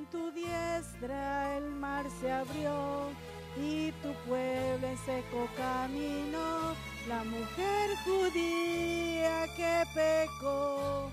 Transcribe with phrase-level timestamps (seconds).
[0.00, 3.10] con tu diestra el mar se abrió
[3.56, 6.74] y tu pueblo en seco camino,
[7.08, 11.10] la mujer judía que pecó,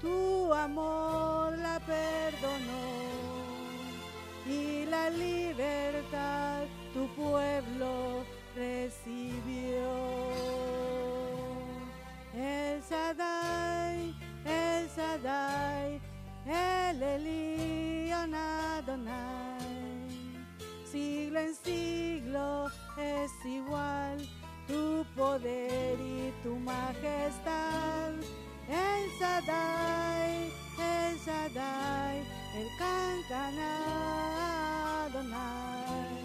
[0.00, 2.96] tu amor la perdonó
[4.48, 6.62] y la libertad
[6.94, 8.24] tu pueblo
[8.54, 9.86] recibió.
[12.34, 14.14] El Shaddai,
[14.44, 16.00] el Shaddai,
[16.46, 17.55] el Elion
[18.34, 19.66] Adonai.
[20.90, 22.66] Siglo en siglo
[22.98, 24.18] es igual
[24.66, 28.12] tu poder y tu majestad.
[28.68, 32.18] El Shaddai, el Shaddai,
[32.58, 33.70] el Cancana
[35.06, 36.16] Adonai.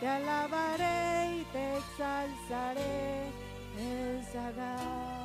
[0.00, 3.30] Te alabaré y te exalzaré,
[3.78, 5.23] el Shaddai.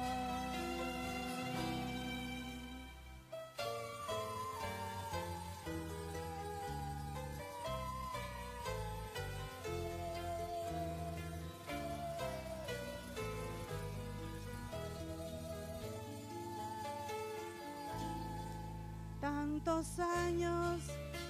[19.64, 20.82] Tantos años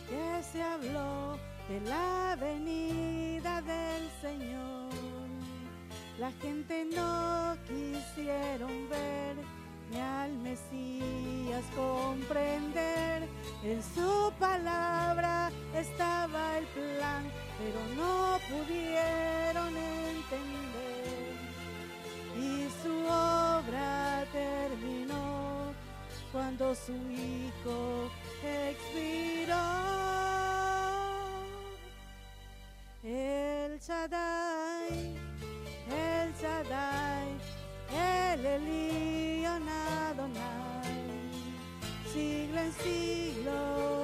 [0.08, 4.90] que se habló de la venida del Señor.
[6.20, 9.36] La gente no quisieron ver
[9.92, 13.28] ni al Mesías comprender.
[13.64, 17.24] En su palabra estaba el plan,
[17.58, 21.30] pero no pudieron entender.
[22.38, 24.99] Y su obra terminó
[26.32, 28.10] cuando su hijo
[28.44, 29.56] expiró.
[33.04, 35.16] El Shaddai,
[35.90, 37.28] el Shaddai,
[37.94, 41.10] el Elion Adonai.
[42.12, 43.99] Siglo en siglo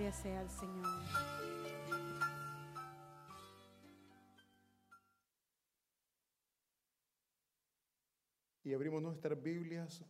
[0.00, 0.86] Gloria sea al Señor.
[8.64, 10.02] Y abrimos nuestras Biblias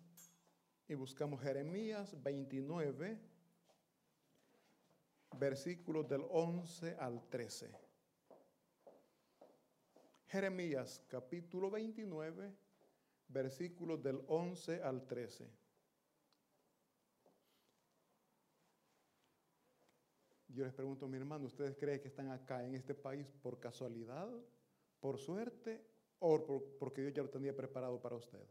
[0.86, 3.18] y buscamos Jeremías 29,
[5.36, 7.72] versículos del 11 al 13.
[10.28, 12.54] Jeremías capítulo 29,
[13.26, 15.59] versículos del 11 al 13.
[20.52, 24.28] Yo les pregunto mi hermano, ¿ustedes creen que están acá en este país por casualidad,
[25.00, 25.80] por suerte
[26.18, 28.44] o por- porque Dios ya lo tenía preparado para usted?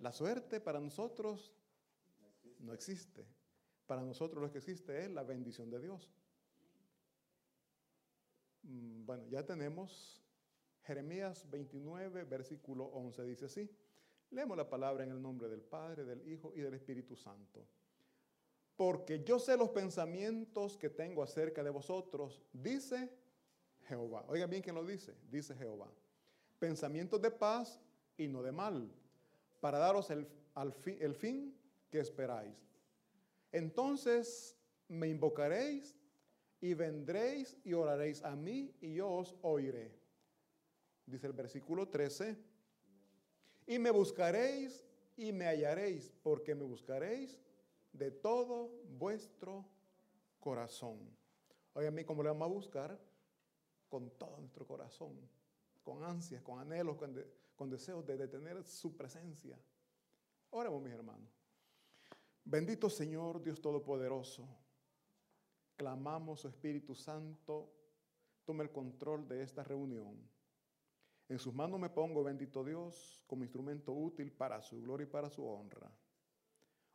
[0.00, 1.52] La suerte para nosotros
[2.58, 3.26] no existe.
[3.86, 6.10] Para nosotros lo que existe es la bendición de Dios.
[8.62, 10.22] Mm, Bueno, ya tenemos
[10.82, 13.22] Jeremías 29, versículo 11.
[13.24, 13.70] Dice así.
[14.30, 17.66] Leemos la palabra en el nombre del Padre, del Hijo y del Espíritu Santo.
[18.76, 23.08] Porque yo sé los pensamientos que tengo acerca de vosotros, dice
[23.88, 24.24] Jehová.
[24.28, 25.88] Oigan bien quién lo dice, dice Jehová.
[26.58, 27.80] Pensamientos de paz
[28.16, 28.90] y no de mal,
[29.60, 31.54] para daros el, al fin
[31.90, 32.54] que esperáis.
[33.52, 34.56] Entonces
[34.88, 35.94] me invocaréis
[36.60, 39.92] y vendréis y oraréis a mí y yo os oiré.
[41.06, 42.36] Dice el versículo 13.
[43.66, 44.84] Y me buscaréis
[45.16, 47.38] y me hallaréis, porque me buscaréis
[47.94, 48.68] de todo
[48.98, 49.64] vuestro
[50.40, 50.98] corazón.
[51.72, 53.00] Oigan bien, ¿cómo le vamos a buscar?
[53.88, 55.16] Con todo nuestro corazón,
[55.82, 57.26] con ansias, con anhelos, con, de-
[57.56, 59.58] con deseos de detener su presencia.
[60.50, 61.30] Oremos, mis hermanos.
[62.44, 64.46] Bendito Señor, Dios Todopoderoso,
[65.76, 67.72] clamamos, su Espíritu Santo,
[68.44, 70.16] tome el control de esta reunión.
[71.28, 75.30] En sus manos me pongo, bendito Dios, como instrumento útil para su gloria y para
[75.30, 75.90] su honra.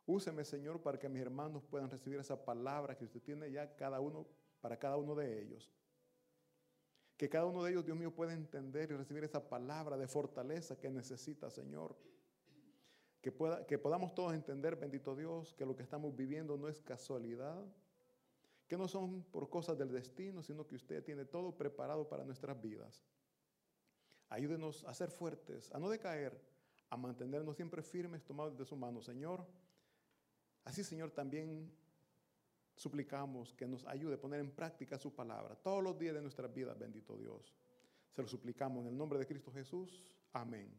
[0.06, 4.00] Úseme, Señor, para que mis hermanos puedan recibir esa palabra que usted tiene ya cada
[4.00, 4.26] uno,
[4.60, 5.70] para cada uno de ellos.
[7.16, 10.78] Que cada uno de ellos, Dios mío, pueda entender y recibir esa palabra de fortaleza
[10.78, 11.96] que necesita, Señor.
[13.20, 16.80] Que, pueda, que podamos todos entender, bendito Dios, que lo que estamos viviendo no es
[16.80, 17.62] casualidad,
[18.66, 22.58] que no son por cosas del destino, sino que usted tiene todo preparado para nuestras
[22.60, 23.04] vidas.
[24.30, 26.40] Ayúdenos a ser fuertes, a no decaer,
[26.88, 29.44] a mantenernos siempre firmes, tomados de su mano, Señor.
[30.64, 31.70] Así, Señor, también
[32.76, 36.52] suplicamos que nos ayude a poner en práctica su palabra todos los días de nuestras
[36.52, 37.54] vidas, bendito Dios.
[38.12, 40.02] Se lo suplicamos en el nombre de Cristo Jesús.
[40.32, 40.72] Amén.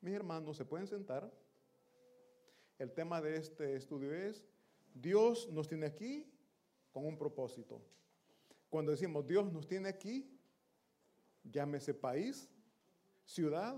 [0.00, 1.32] Mis hermanos, ¿se pueden sentar?
[2.78, 4.44] El tema de este estudio es,
[4.94, 6.30] Dios nos tiene aquí
[6.92, 7.82] con un propósito.
[8.68, 10.38] Cuando decimos Dios nos tiene aquí,
[11.42, 12.48] llámese país,
[13.24, 13.74] ciudad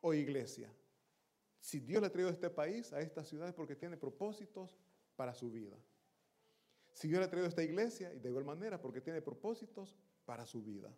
[0.00, 0.72] o iglesia.
[1.60, 4.78] Si Dios le ha traído a este país, a esta ciudad, es porque tiene propósitos
[5.14, 5.76] para su vida.
[6.94, 9.94] Si Dios le ha traído a esta iglesia, y de igual manera, porque tiene propósitos
[10.24, 10.90] para su vida.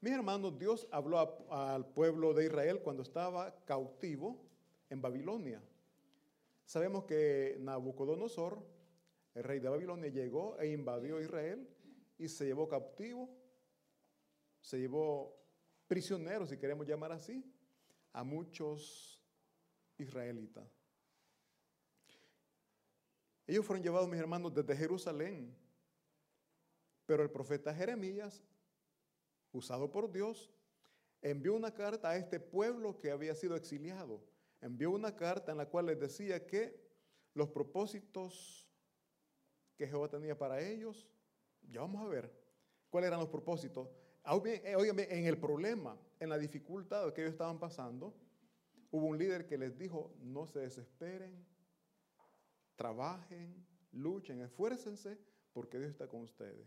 [0.00, 1.18] Mis hermanos, Dios habló
[1.50, 4.42] al pueblo de Israel cuando estaba cautivo
[4.90, 5.62] en Babilonia.
[6.64, 8.62] Sabemos que Nabucodonosor,
[9.34, 11.68] el rey de Babilonia, llegó e invadió Israel
[12.18, 13.30] y se llevó cautivo,
[14.60, 15.36] se llevó
[15.86, 17.44] prisioneros, si queremos llamar así,
[18.16, 19.22] a muchos
[19.98, 20.66] israelitas.
[23.46, 25.54] Ellos fueron llevados, mis hermanos, desde Jerusalén.
[27.04, 28.42] Pero el profeta Jeremías,
[29.52, 30.50] usado por Dios,
[31.20, 34.24] envió una carta a este pueblo que había sido exiliado.
[34.62, 36.74] Envió una carta en la cual les decía que
[37.34, 38.66] los propósitos
[39.76, 41.06] que Jehová tenía para ellos,
[41.68, 42.32] ya vamos a ver
[42.88, 43.90] cuáles eran los propósitos.
[44.26, 48.14] Óigame, eh, en el problema, en la dificultad que ellos estaban pasando,
[48.90, 51.46] hubo un líder que les dijo, no se desesperen,
[52.74, 55.18] trabajen, luchen, esfuércense,
[55.52, 56.66] porque Dios está con ustedes.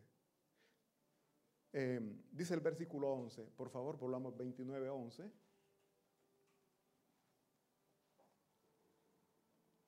[1.71, 5.31] Em, dice el versículo 11, por favor, volvamos 29, 11.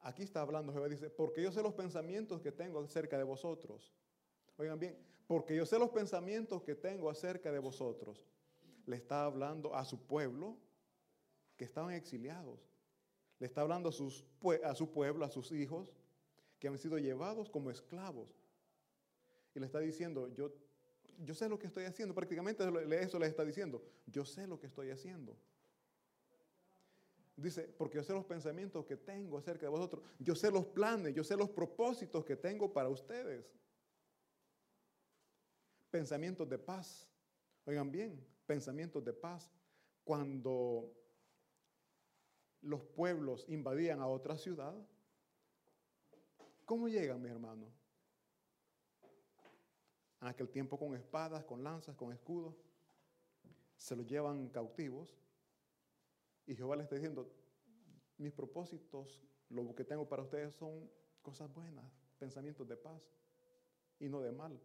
[0.01, 3.93] Aquí está hablando Jehová, dice, porque yo sé los pensamientos que tengo acerca de vosotros.
[4.57, 4.97] Oigan bien,
[5.31, 8.21] porque yo sé los pensamientos que tengo acerca de vosotros.
[8.85, 10.57] Le está hablando a su pueblo
[11.55, 12.59] que estaban exiliados.
[13.39, 15.93] Le está hablando a, su pueblo, a sus hijos,
[16.59, 18.27] que han sido llevados como esclavos.
[19.55, 20.51] Y le está diciendo, yo,
[21.23, 22.13] yo sé lo que estoy haciendo.
[22.13, 22.65] Prácticamente
[22.99, 25.37] eso le está diciendo, yo sé lo que estoy haciendo.
[27.37, 30.03] Dice, porque yo sé los pensamientos que tengo acerca de vosotros.
[30.19, 33.49] Yo sé los planes, yo sé los propósitos que tengo para ustedes.
[35.91, 37.05] Pensamientos de paz.
[37.65, 39.51] Oigan bien, pensamientos de paz.
[40.05, 40.89] Cuando
[42.61, 44.73] los pueblos invadían a otra ciudad,
[46.65, 47.67] ¿cómo llegan, mi hermano?
[50.21, 52.55] En aquel tiempo con espadas, con lanzas, con escudos,
[53.75, 55.19] se los llevan cautivos.
[56.47, 57.29] Y Jehová le está diciendo,
[58.17, 60.89] mis propósitos, lo que tengo para ustedes son
[61.21, 63.01] cosas buenas, pensamientos de paz
[63.99, 64.59] y no de mal.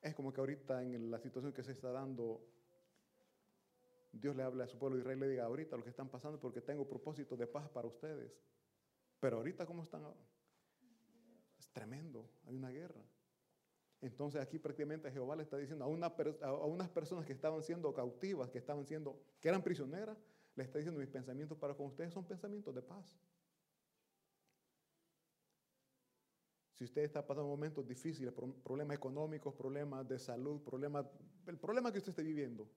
[0.00, 2.40] Es como que ahorita en la situación que se está dando,
[4.12, 6.08] Dios le habla a su pueblo de Israel y le diga, ahorita lo que están
[6.08, 8.32] pasando porque tengo propósitos de paz para ustedes.
[9.20, 10.04] Pero ahorita ¿cómo están?
[11.58, 13.02] Es tremendo, hay una guerra.
[14.00, 16.06] Entonces aquí prácticamente Jehová le está diciendo a, una,
[16.42, 20.16] a unas personas que estaban siendo cautivas, que estaban siendo, que eran prisioneras,
[20.54, 23.18] le está diciendo mis pensamientos para con ustedes son pensamientos de paz.
[26.78, 31.06] Si usted está pasando momentos difíciles, problemas económicos, problemas de salud, problemas,
[31.46, 32.70] el problema que usted esté viviendo,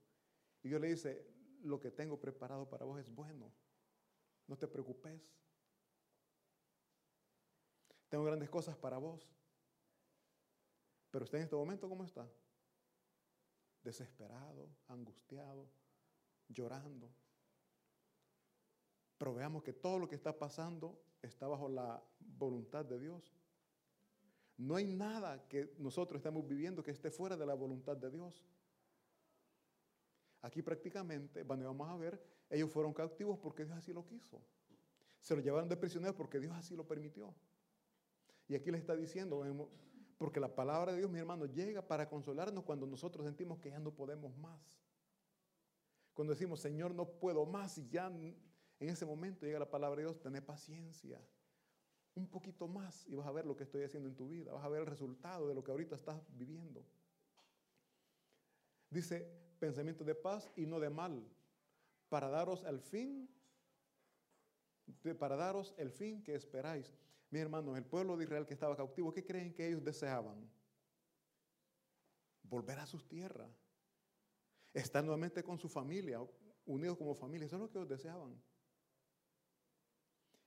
[0.64, 1.28] y Dios le dice,
[1.62, 3.54] lo que tengo preparado para vos es bueno,
[4.48, 5.22] no te preocupes.
[8.10, 9.30] Tengo grandes cosas para vos.
[11.12, 12.28] Pero usted en este momento, ¿cómo está?
[13.84, 15.70] Desesperado, angustiado,
[16.48, 17.14] llorando.
[19.20, 23.32] Pero veamos que todo lo que está pasando está bajo la voluntad de Dios.
[24.62, 28.46] No hay nada que nosotros estamos viviendo que esté fuera de la voluntad de Dios.
[30.44, 34.40] Aquí prácticamente, bueno, vamos a ver, ellos fueron cautivos porque Dios así lo quiso.
[35.20, 37.34] Se lo llevaron de prisioneros porque Dios así lo permitió.
[38.48, 39.44] Y aquí le está diciendo,
[40.20, 43.80] porque la palabra de Dios, mi hermano, llega para consolarnos cuando nosotros sentimos que ya
[43.80, 44.80] no podemos más.
[46.14, 48.36] Cuando decimos, Señor, no puedo más, y ya en
[48.80, 51.20] ese momento llega la palabra de Dios, tener paciencia
[52.16, 54.64] un poquito más y vas a ver lo que estoy haciendo en tu vida, vas
[54.64, 56.86] a ver el resultado de lo que ahorita estás viviendo.
[58.90, 61.26] Dice, pensamiento de paz y no de mal,
[62.10, 63.30] para daros el fin,
[65.18, 66.94] para daros el fin que esperáis.
[67.30, 70.50] Mi hermano, el pueblo de Israel que estaba cautivo, ¿qué creen que ellos deseaban?
[72.52, 73.50] volver a sus tierras,
[74.74, 76.20] estar nuevamente con su familia,
[76.66, 77.46] unidos como familia.
[77.46, 78.40] Eso es lo que ellos deseaban.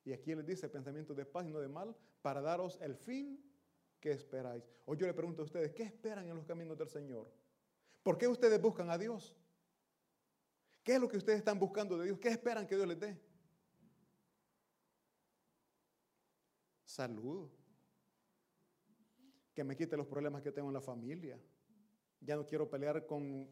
[0.04, 3.42] Y aquí les dice pensamientos de paz y no de mal, para daros el fin
[4.00, 4.62] que esperáis.
[4.84, 7.26] Hoy yo le pregunto a ustedes, ¿qué esperan en los caminos del Señor?
[8.02, 9.34] ¿Por qué ustedes buscan a Dios?
[10.82, 12.18] ¿Qué es lo que ustedes están buscando de Dios?
[12.18, 13.18] ¿Qué esperan que Dios les dé?
[16.84, 17.49] Salud.
[19.54, 21.40] Que me quite los problemas que tengo en la familia.
[22.20, 23.50] Ya no quiero pelear con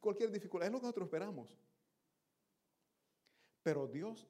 [0.00, 0.66] cualquier dificultad.
[0.66, 1.56] Es lo que nosotros esperamos.
[3.62, 4.26] Pero Dios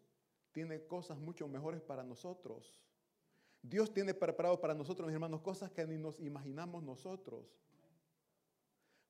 [0.53, 2.75] tiene cosas mucho mejores para nosotros.
[3.63, 7.47] Dios tiene preparado para nosotros, mis hermanos, cosas que ni nos imaginamos nosotros.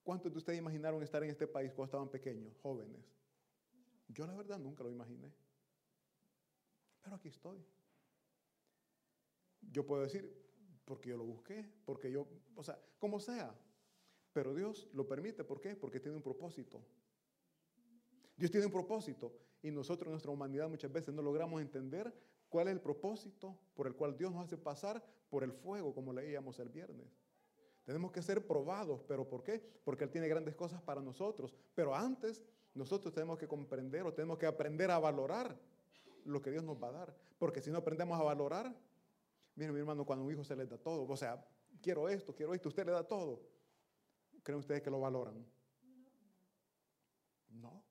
[0.02, 3.00] ¿Cuántos de ustedes imaginaron estar en este país cuando estaban pequeños, jóvenes?
[4.08, 5.32] Yo la verdad nunca lo imaginé.
[7.00, 7.64] Pero aquí estoy.
[9.60, 10.34] Yo puedo decir,
[10.84, 13.54] porque yo lo busqué, porque yo, o sea, como sea.
[14.32, 15.76] Pero Dios lo permite, ¿por qué?
[15.76, 16.82] Porque tiene un propósito.
[18.36, 22.12] Dios tiene un propósito y nosotros en nuestra humanidad muchas veces no logramos entender
[22.48, 26.12] cuál es el propósito por el cual Dios nos hace pasar por el fuego, como
[26.12, 27.06] leíamos el viernes.
[27.84, 29.60] Tenemos que ser probados, pero ¿por qué?
[29.84, 31.54] Porque Él tiene grandes cosas para nosotros.
[31.74, 32.42] Pero antes
[32.74, 35.56] nosotros tenemos que comprender o tenemos que aprender a valorar
[36.24, 37.16] lo que Dios nos va a dar.
[37.38, 38.74] Porque si no aprendemos a valorar,
[39.56, 41.44] miren mi hermano, cuando a un hijo se le da todo, o sea,
[41.82, 43.40] quiero esto, quiero esto, usted le da todo.
[44.42, 45.44] ¿Creen ustedes que lo valoran?
[47.50, 47.82] No.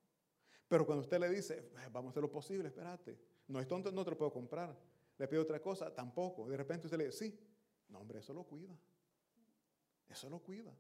[0.70, 4.12] Pero cuando usted le dice, vamos a hacer lo posible, espérate, no, esto no te
[4.12, 4.78] lo puedo comprar,
[5.18, 6.48] le pido otra cosa, tampoco.
[6.48, 7.40] De repente usted le dice, sí,
[7.90, 8.78] no, hombre, eso lo cuida.
[10.08, 10.72] Eso lo cuida.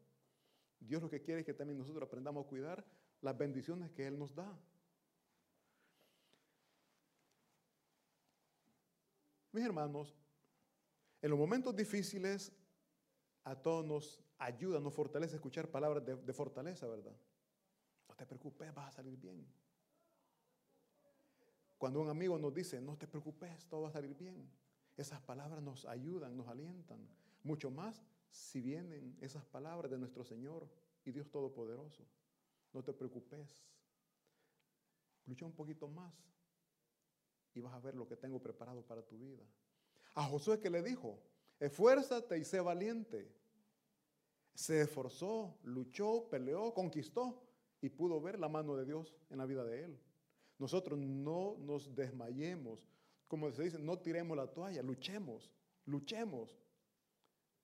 [0.79, 2.85] Dios lo que quiere es que también nosotros aprendamos a cuidar
[3.21, 4.57] las bendiciones que Él nos da.
[9.51, 10.15] Mis hermanos,
[11.19, 12.53] en los momentos difíciles
[13.43, 17.15] a todos nos ayuda, nos fortalece escuchar palabras de fortaleza, ¿verdad?
[18.07, 19.45] No te preocupes, vas a salir bien.
[21.79, 24.51] Cuando un amigo nos dice, no te preocupes, todo va a salir bien.
[24.97, 26.99] Esas palabras nos ayudan, nos alientan.
[27.41, 30.67] Mucho más si vienen esas palabras de nuestro Señor
[31.05, 32.03] y Dios Todopoderoso.
[32.73, 33.57] No te preocupes.
[35.25, 36.13] Lucha un poquito más
[37.53, 39.45] y vas a ver lo que tengo preparado para tu vida.
[40.15, 41.17] A Josué que le dijo,
[41.61, 43.33] esfuérzate y sé valiente.
[44.53, 47.41] Se esforzó, luchó, peleó, conquistó
[47.79, 49.99] y pudo ver la mano de Dios en la vida de él.
[50.59, 52.85] Nosotros no nos desmayemos.
[53.27, 55.49] Como se dice, no tiremos la toalla, luchemos,
[55.85, 56.57] luchemos.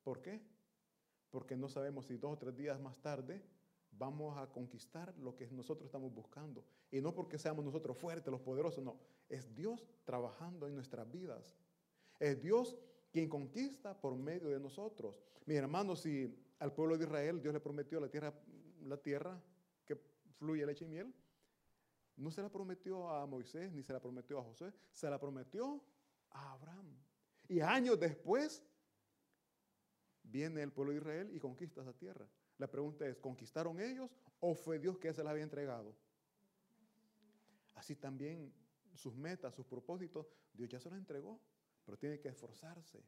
[0.03, 0.41] ¿Por qué?
[1.29, 3.43] Porque no sabemos si dos o tres días más tarde
[3.91, 6.63] vamos a conquistar lo que nosotros estamos buscando.
[6.91, 8.99] Y no porque seamos nosotros fuertes, los poderosos, no.
[9.27, 11.55] Es Dios trabajando en nuestras vidas.
[12.19, 12.77] Es Dios
[13.11, 15.21] quien conquista por medio de nosotros.
[15.45, 18.33] Mis hermanos, si al pueblo de Israel Dios le prometió la tierra,
[18.83, 19.41] la tierra
[19.85, 19.95] que
[20.37, 21.13] fluye leche y miel,
[22.17, 25.83] no se la prometió a Moisés ni se la prometió a José, se la prometió
[26.31, 26.95] a Abraham.
[27.47, 28.63] Y años después
[30.23, 32.27] viene el pueblo de Israel y conquista esa tierra.
[32.57, 35.95] La pregunta es, ¿conquistaron ellos o fue Dios que se la había entregado?
[37.75, 38.53] Así también
[38.95, 41.39] sus metas, sus propósitos, Dios ya se los entregó,
[41.85, 43.03] pero tiene que esforzarse,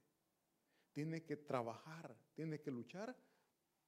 [0.91, 3.15] tiene que trabajar, tiene que luchar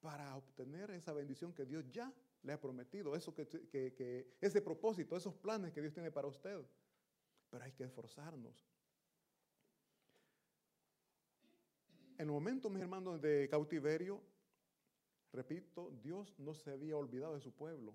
[0.00, 5.34] para obtener esa bendición que Dios ya le ha prometido, eso que, ese propósito, esos
[5.34, 6.60] planes que Dios tiene para usted.
[7.50, 8.66] Pero hay que esforzarnos.
[12.16, 14.22] En el momento, mis hermanos, de cautiverio,
[15.32, 17.94] repito, Dios no se había olvidado de su pueblo.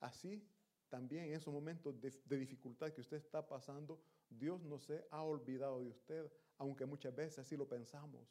[0.00, 0.46] Así
[0.88, 4.00] también en esos momentos de, dificultad que usted está pasando,
[4.30, 8.28] Dios no se ha olvidado de usted, aunque muchas veces así lo pensamos.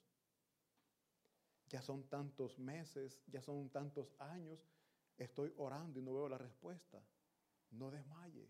[1.67, 4.65] Ya son tantos meses, ya son tantos años
[5.17, 7.01] Estoy orando y no veo la respuesta.
[7.71, 8.49] No desmaye.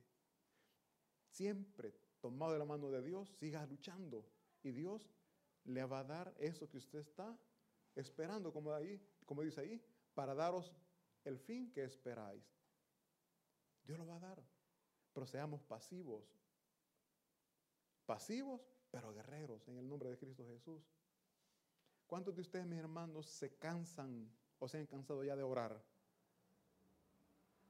[1.30, 1.94] Siempre
[2.26, 4.26] tomado de la mano de Dios, siga luchando.
[4.64, 5.08] Y Dios
[5.66, 7.38] le va a dar eso que usted está
[7.94, 9.82] esperando, como, ahí, como dice ahí,
[10.16, 10.74] para daros
[11.24, 12.44] el fin que esperáis.
[13.84, 14.44] Dios lo va a dar.
[15.14, 16.24] Pero seamos pasivos.
[18.06, 20.84] Pasivos, pero guerreros en el nombre de Cristo Jesús.
[22.08, 25.80] ¿Cuántos de ustedes, mis hermanos, se cansan o se han cansado ya de orar?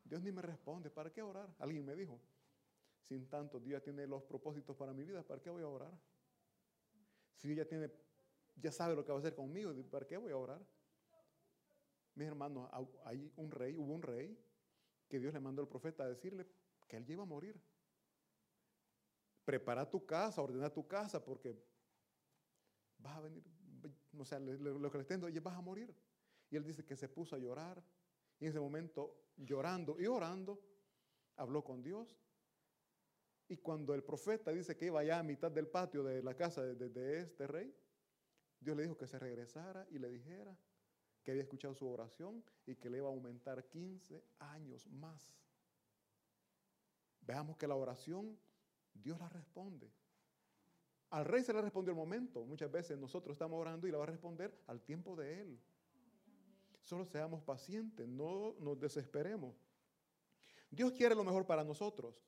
[0.05, 1.53] Dios ni me responde, ¿para qué orar?
[1.59, 2.21] Alguien me dijo,
[3.01, 5.99] sin tanto, Dios ya tiene los propósitos para mi vida, ¿para qué voy a orar?
[7.35, 7.91] Si Dios ya tiene,
[8.55, 10.65] ya sabe lo que va a hacer conmigo, ¿para qué voy a orar?
[12.13, 12.69] Mis hermanos,
[13.03, 14.39] hay un rey, hubo un rey
[15.07, 16.47] que Dios le mandó al profeta a decirle
[16.87, 17.59] que él iba a morir.
[19.43, 21.55] Prepara tu casa, ordena tu casa, porque
[22.99, 23.43] vas a venir,
[24.17, 25.93] o sea, lo que le estén vas a morir.
[26.49, 27.83] Y él dice que se puso a llorar.
[28.39, 30.59] Y en ese momento, llorando y orando,
[31.37, 32.17] habló con Dios.
[33.47, 36.63] Y cuando el profeta dice que iba allá a mitad del patio de la casa
[36.63, 37.73] de, de este rey,
[38.59, 40.57] Dios le dijo que se regresara y le dijera
[41.23, 45.35] que había escuchado su oración y que le iba a aumentar 15 años más.
[47.21, 48.37] Veamos que la oración
[48.93, 49.91] Dios la responde.
[51.09, 52.45] Al rey se le respondió el momento.
[52.45, 55.59] Muchas veces nosotros estamos orando y la va a responder al tiempo de él.
[56.85, 59.55] Solo seamos pacientes, no nos desesperemos.
[60.69, 62.23] Dios quiere lo mejor para nosotros.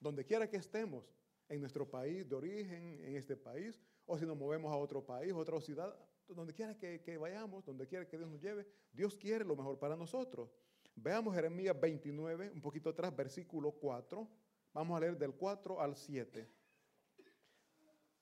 [0.00, 1.04] Donde quiera que estemos,
[1.50, 5.32] en nuestro país de origen, en este país, o si nos movemos a otro país,
[5.34, 5.94] otra ciudad,
[6.26, 9.78] donde quiera que, que vayamos, donde quiera que Dios nos lleve, Dios quiere lo mejor
[9.78, 10.50] para nosotros.
[10.94, 14.28] Veamos Jeremías 29, un poquito atrás, versículo 4.
[14.72, 16.48] Vamos a leer del 4 al 7.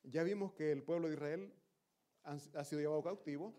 [0.03, 1.53] Ya vimos que el pueblo de Israel
[2.23, 3.55] ha sido llevado cautivo,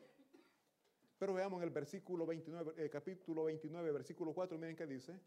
[1.17, 5.19] pero veamos en el versículo 29, eh, capítulo 29, versículo 4, miren qué dice.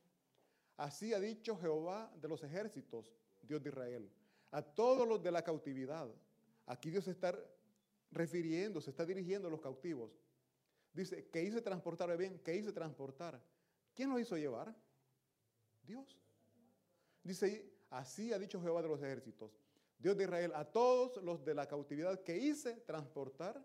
[0.76, 4.10] Así ha dicho Jehová de los ejércitos, Dios de Israel,
[4.52, 6.08] a todos los de la cautividad.
[6.66, 7.36] Aquí Dios está
[8.10, 10.12] refiriendo, se está dirigiendo a los cautivos.
[10.92, 13.40] Dice, que hice transportar bien, que hice transportar.
[13.94, 14.74] ¿Quién lo hizo llevar?
[15.82, 16.18] Dios.
[17.22, 19.60] Dice, así ha dicho Jehová de los ejércitos,
[19.98, 23.62] Dios de Israel, a todos los de la cautividad que hice transportar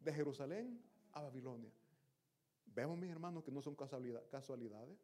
[0.00, 0.80] de Jerusalén
[1.14, 1.72] a Babilonia.
[2.66, 4.98] Vemos, mis hermanos, que no son casualidades.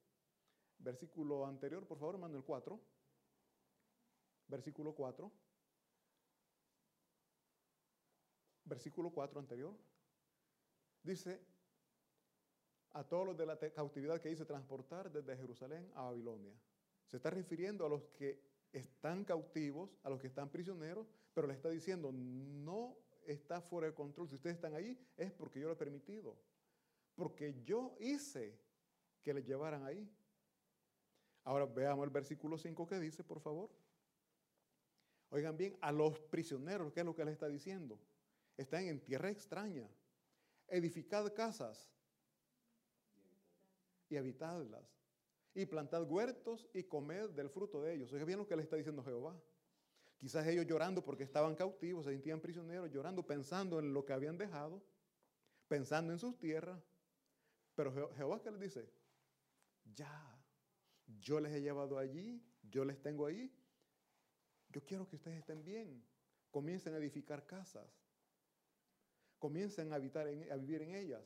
[0.79, 2.81] Versículo anterior, por favor, hermano, el 4.
[4.49, 5.31] Versículo 4.
[8.65, 9.75] Versículo 4 anterior.
[11.03, 11.41] Dice,
[12.93, 16.53] a todos los de la cautividad que hice transportar desde Jerusalén a Babilonia.
[17.07, 21.55] Se está refiriendo a los que están cautivos, a los que están prisioneros, pero le
[21.55, 22.97] está diciendo, no
[23.27, 24.29] está fuera de control.
[24.29, 26.37] Si ustedes están ahí, es porque yo lo he permitido.
[27.15, 28.59] Porque yo hice
[29.23, 30.09] que les llevaran ahí.
[31.45, 33.71] Ahora veamos el versículo 5 que dice, por favor.
[35.31, 37.99] Oigan bien, a los prisioneros, ¿qué es lo que les está diciendo?
[38.57, 39.89] Están en tierra extraña.
[40.69, 41.91] Edificad casas
[44.09, 44.85] y habitadlas.
[45.55, 48.13] Y plantad huertos y comed del fruto de ellos.
[48.13, 49.41] Oigan bien lo que les está diciendo Jehová.
[50.21, 54.37] Quizás ellos llorando porque estaban cautivos, se sentían prisioneros, llorando, pensando en lo que habían
[54.37, 54.85] dejado,
[55.67, 56.79] pensando en sus tierras.
[57.75, 58.93] Pero Jehová que les dice,
[59.95, 60.45] ya,
[61.07, 63.51] yo les he llevado allí, yo les tengo ahí.
[64.69, 66.05] Yo quiero que ustedes estén bien.
[66.51, 67.89] Comiencen a edificar casas.
[69.39, 71.25] Comiencen a, habitar a vivir en ellas.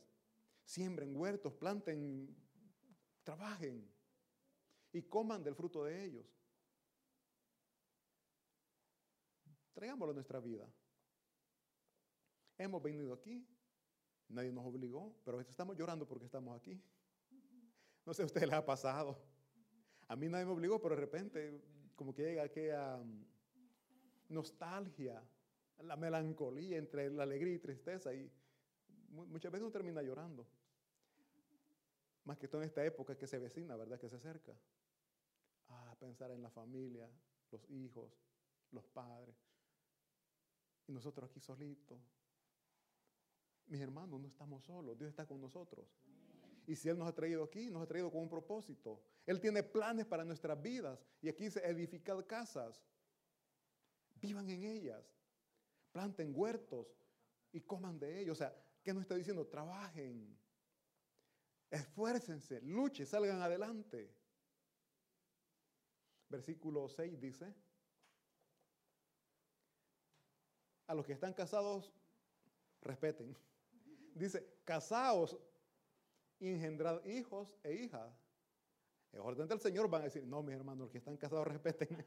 [0.63, 2.33] Siembren huertos, planten,
[3.23, 3.93] trabajen
[4.93, 6.25] y coman del fruto de ellos.
[9.75, 10.65] Traigámoslo a nuestra vida.
[12.57, 13.45] Hemos venido aquí,
[14.29, 16.81] nadie nos obligó, pero estamos llorando porque estamos aquí.
[18.05, 19.21] No sé a ustedes les ha pasado.
[20.07, 21.61] A mí nadie me obligó, pero de repente
[21.95, 23.25] como que llega aquella mm,
[24.29, 25.21] nostalgia,
[25.79, 28.31] la melancolía entre la alegría y tristeza y
[29.09, 30.47] muchas veces uno termina llorando.
[32.23, 33.99] Más que todo en esta época que se vecina, ¿verdad?
[33.99, 34.53] Que se acerca.
[35.67, 37.09] Ah, pensar en la familia,
[37.51, 38.17] los hijos,
[38.71, 39.35] los padres.
[40.87, 41.99] Y nosotros aquí solitos.
[43.67, 45.87] Mis hermanos, no estamos solos, Dios está con nosotros.
[46.67, 49.01] Y si Él nos ha traído aquí, nos ha traído con un propósito.
[49.25, 50.99] Él tiene planes para nuestras vidas.
[51.21, 52.83] Y aquí dice, edificad casas.
[54.15, 55.03] Vivan en ellas.
[55.91, 56.87] Planten huertos
[57.51, 58.37] y coman de ellos.
[58.37, 59.47] O sea, ¿qué nos está diciendo?
[59.47, 60.37] Trabajen.
[61.69, 64.13] Esfuércense, luchen, salgan adelante.
[66.29, 67.53] Versículo 6 dice,
[70.87, 71.91] a los que están casados,
[72.81, 73.35] respeten.
[74.13, 75.37] Dice, casaos,
[76.39, 78.13] engendrad hijos e hijas.
[79.11, 82.05] En orden del Señor van a decir, no, mis hermanos, los que están casados, respeten.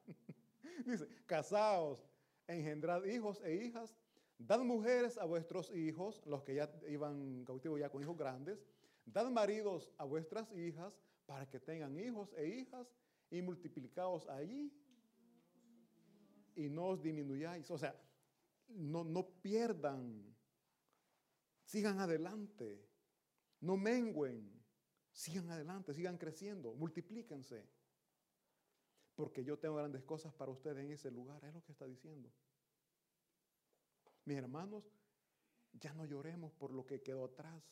[0.84, 2.04] Dice, casaos,
[2.46, 3.96] engendrad hijos e hijas,
[4.38, 8.64] dad mujeres a vuestros hijos, los que ya iban cautivos ya con hijos grandes,
[9.04, 12.92] dad maridos a vuestras hijas para que tengan hijos e hijas
[13.30, 14.72] y multiplicaos allí
[16.56, 17.70] y no os disminuyáis.
[17.70, 17.94] O sea,
[18.68, 20.34] no, no pierdan,
[21.64, 22.88] sigan adelante,
[23.60, 24.52] no menguen,
[25.12, 27.68] sigan adelante, sigan creciendo, multiplíquense.
[29.14, 32.30] Porque yo tengo grandes cosas para ustedes en ese lugar, es lo que está diciendo.
[34.24, 34.84] Mis hermanos,
[35.72, 37.62] ya no lloremos por lo que quedó atrás.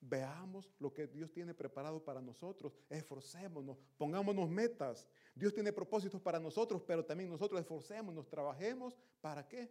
[0.00, 2.72] Veamos lo que Dios tiene preparado para nosotros.
[2.88, 5.06] Esforcémonos, pongámonos metas.
[5.34, 8.96] Dios tiene propósitos para nosotros, pero también nosotros esforcémonos, trabajemos.
[9.20, 9.68] ¿Para qué?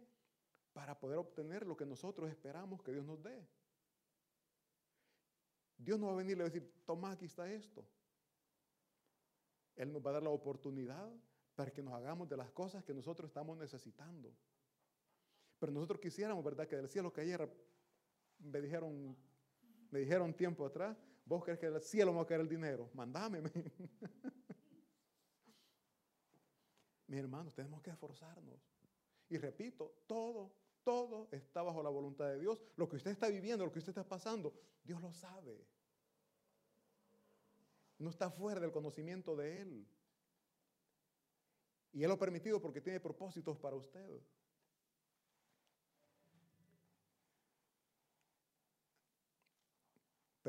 [0.72, 3.48] Para poder obtener lo que nosotros esperamos que Dios nos dé.
[5.78, 7.86] Dios no va a venir y va a decir, toma, aquí está esto.
[9.76, 11.08] Él nos va a dar la oportunidad
[11.54, 14.34] para que nos hagamos de las cosas que nosotros estamos necesitando.
[15.58, 16.68] Pero nosotros quisiéramos, ¿verdad?
[16.68, 17.48] Que del cielo cayera,
[18.38, 19.16] me dijeron,
[19.90, 23.42] me dijeron tiempo atrás, vos crees que del cielo va a caer el dinero, mandame.
[27.06, 28.60] Mis hermanos, tenemos que esforzarnos.
[29.30, 30.52] Y repito, todo,
[30.84, 32.62] todo está bajo la voluntad de Dios.
[32.76, 34.52] Lo que usted está viviendo, lo que usted está pasando,
[34.84, 35.66] Dios lo sabe.
[37.98, 39.86] No está fuera del conocimiento de Él.
[41.92, 44.20] Y Él lo ha permitido porque tiene propósitos para usted.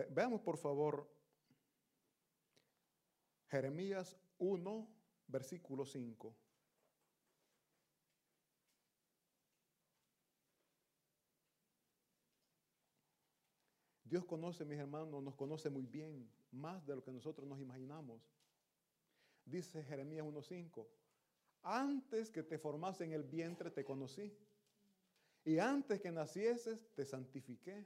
[0.10, 1.10] Veamos por favor
[3.50, 4.88] Jeremías 1,
[5.28, 6.36] versículo 5.
[14.04, 18.24] Dios conoce, mis hermanos, nos conoce muy bien, más de lo que nosotros nos imaginamos.
[19.46, 20.88] Dice Jeremías 1.5,
[21.62, 24.36] antes que te formase en el vientre te conocí,
[25.46, 27.86] y antes que nacieses te santifiqué,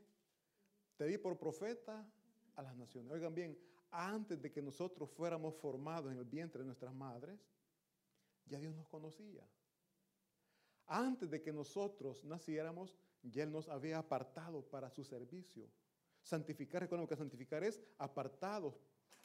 [1.04, 2.10] te di por profeta
[2.56, 3.12] a las naciones.
[3.12, 3.60] Oigan bien,
[3.92, 7.38] antes de que nosotros fuéramos formados en el vientre de nuestras madres,
[8.46, 9.46] ya Dios nos conocía.
[10.88, 15.70] Antes de que nosotros naciéramos, ya Él nos había apartado para su servicio.
[16.22, 18.82] Santificar, recuerden que santificar es apartados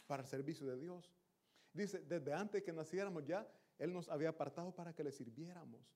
[0.09, 1.15] para el servicio de Dios.
[1.73, 5.95] Dice, desde antes que naciéramos ya, Él nos había apartado para que le sirviéramos.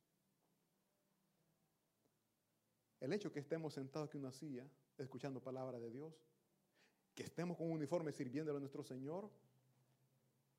[3.01, 4.64] El hecho que estemos sentados aquí en una silla,
[4.98, 6.14] escuchando palabra de Dios,
[7.14, 9.31] que estemos con un uniforme sirviéndole a nuestro Señor,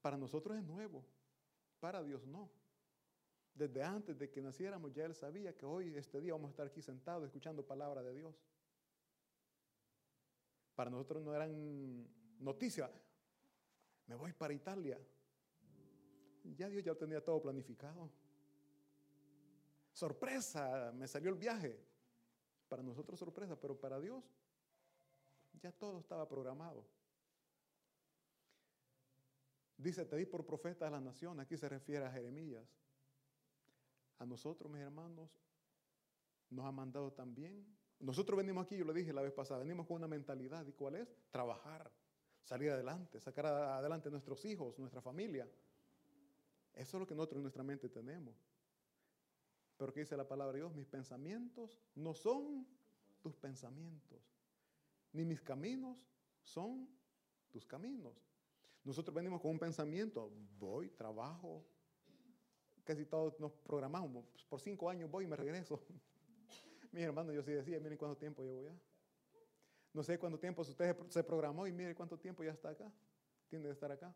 [0.02, 1.06] para nosotros es nuevo,
[1.80, 2.50] para Dios no.
[3.54, 6.68] Desde antes de que naciéramos ya Él sabía que hoy, este día, vamos a estar
[6.68, 8.36] aquí sentados escuchando palabra de Dios.
[10.76, 12.08] Para nosotros no eran
[12.40, 12.90] noticias.
[14.08, 15.00] Me voy para Italia.
[16.44, 18.10] Ya Dios ya tenía todo planificado.
[19.94, 21.80] Sorpresa, me salió el viaje.
[22.74, 24.24] Para nosotros sorpresa, pero para Dios
[25.62, 26.84] ya todo estaba programado.
[29.78, 31.40] Dice, te di por profeta a la nación.
[31.40, 32.68] Aquí se refiere a Jeremías.
[34.18, 35.30] A nosotros, mis hermanos,
[36.50, 37.64] nos ha mandado también
[38.00, 40.66] nosotros venimos aquí, yo lo dije la vez pasada, venimos con una mentalidad.
[40.66, 41.08] ¿Y cuál es?
[41.30, 41.92] Trabajar,
[42.42, 45.48] salir adelante, sacar adelante nuestros hijos, nuestra familia.
[46.74, 48.34] Eso es lo que nosotros en nuestra mente tenemos.
[49.84, 50.74] Pero ¿qué dice la palabra de Dios?
[50.74, 52.66] Mis pensamientos no son
[53.20, 54.22] tus pensamientos,
[55.12, 55.98] ni mis caminos
[56.42, 56.88] son
[57.52, 58.14] tus caminos.
[58.86, 61.66] Nosotros venimos con un pensamiento, voy, trabajo,
[62.86, 65.84] casi todos nos programamos, por cinco años voy y me regreso.
[66.94, 68.80] Mi hermano, yo sí decía, miren cuánto tiempo llevo ya.
[69.92, 72.90] No sé cuánto tiempo usted se programó y mire cuánto tiempo ya está acá.
[73.50, 74.16] Tiene que estar acá.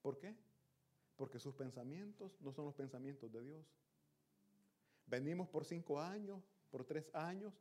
[0.00, 0.34] ¿Por qué?
[1.16, 3.66] Porque sus pensamientos no son los pensamientos de Dios.
[5.06, 7.54] Venimos por cinco años, por tres años.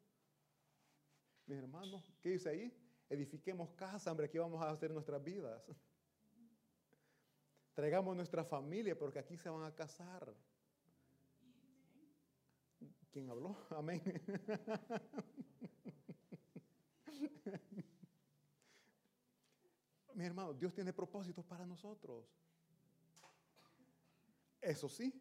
[1.45, 2.73] Mis hermanos, ¿qué dice ahí?
[3.09, 5.63] Edifiquemos casa, hombre, aquí vamos a hacer nuestras vidas.
[7.75, 10.33] Traigamos nuestra familia porque aquí se van a casar.
[13.11, 13.55] ¿Quién habló?
[13.69, 14.01] Amén.
[20.15, 22.25] Mi hermano, Dios tiene propósitos para nosotros.
[24.65, 25.13] Eso sí,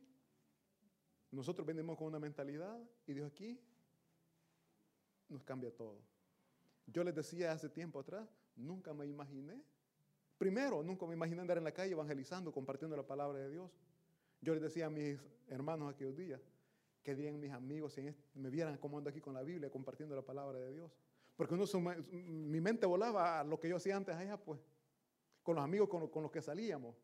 [1.31, 3.61] nosotros venimos con una mentalidad y Dios aquí
[5.29, 6.01] nos cambia todo.
[6.87, 8.27] Yo les decía hace tiempo atrás,
[8.57, 9.63] nunca me imaginé,
[10.39, 13.71] primero, nunca me imaginé andar en la calle evangelizando, compartiendo la palabra de Dios.
[14.41, 16.41] Yo les decía a mis hermanos aquellos días,
[17.03, 20.23] que digan mis amigos si me vieran cómo ando aquí con la Biblia compartiendo la
[20.23, 20.91] palabra de Dios.
[21.37, 21.55] Porque
[22.13, 24.59] mi mente volaba a lo que yo hacía antes allá, pues,
[25.43, 26.97] con los amigos con, los que salíamos.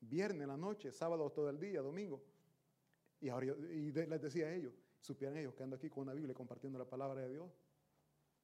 [0.00, 2.22] Viernes la noche, sábado todo el día, domingo.
[3.20, 6.34] Y, ahora y les decía a ellos, supieran ellos que ando aquí con una Biblia
[6.34, 7.50] compartiendo la palabra de Dios,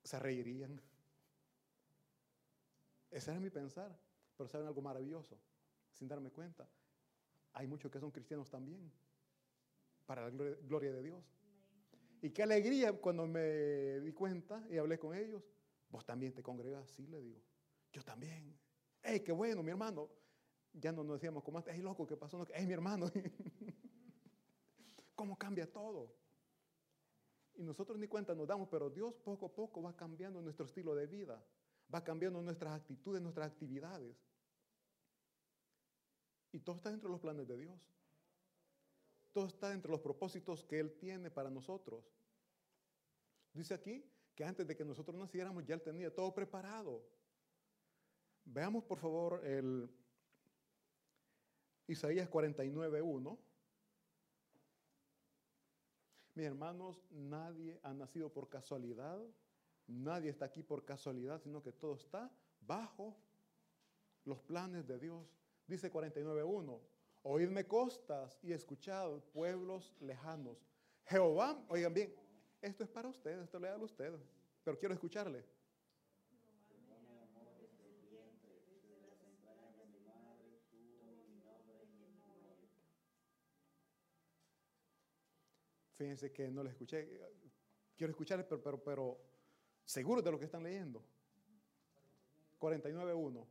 [0.02, 0.80] se reirían.
[3.10, 3.96] Ese era mi pensar.
[4.36, 5.38] Pero saben algo maravilloso,
[5.92, 6.68] sin darme cuenta.
[7.52, 8.90] Hay muchos que son cristianos también
[10.06, 11.22] para la gloria, de Dios.
[12.22, 15.42] Y qué alegría cuando me di cuenta y hablé con ellos.
[15.90, 17.40] Vos también te congregas, sí, le digo.
[17.92, 18.58] Yo también.
[19.02, 20.08] ¡Ey, qué bueno, mi hermano!
[20.74, 22.46] Ya no nos decíamos como antes, ¡ey, loco, qué pasó!
[22.54, 23.06] ¡Ey, mi hermano!
[25.14, 26.14] ¿Cómo cambia todo?
[27.54, 30.94] Y nosotros ni cuenta nos damos, pero Dios poco a poco va cambiando nuestro estilo
[30.94, 31.44] de vida,
[31.94, 34.16] va cambiando nuestras actitudes, nuestras actividades.
[36.52, 37.78] Y todo está dentro de los planes de Dios.
[39.32, 42.04] Todo está entre los propósitos que Él tiene para nosotros.
[43.52, 44.04] Dice aquí
[44.34, 47.02] que antes de que nosotros naciéramos ya Él tenía todo preparado.
[48.44, 49.88] Veamos por favor el
[51.92, 53.38] Isaías 49.1.
[56.34, 59.20] Mis hermanos, nadie ha nacido por casualidad,
[59.86, 62.30] nadie está aquí por casualidad, sino que todo está
[62.62, 63.14] bajo
[64.24, 65.38] los planes de Dios.
[65.66, 66.80] Dice 49.1,
[67.24, 70.56] oídme costas y escuchad pueblos lejanos.
[71.04, 72.14] Jehová, oigan bien,
[72.62, 74.20] esto es para ustedes, esto le a ustedes,
[74.64, 75.44] pero quiero escucharle.
[86.02, 87.08] Fíjense que no le escuché.
[87.96, 89.20] Quiero escucharles, pero, pero, pero
[89.84, 91.00] seguro de lo que están leyendo.
[92.58, 93.46] 49.1.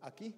[0.00, 0.34] Aquí.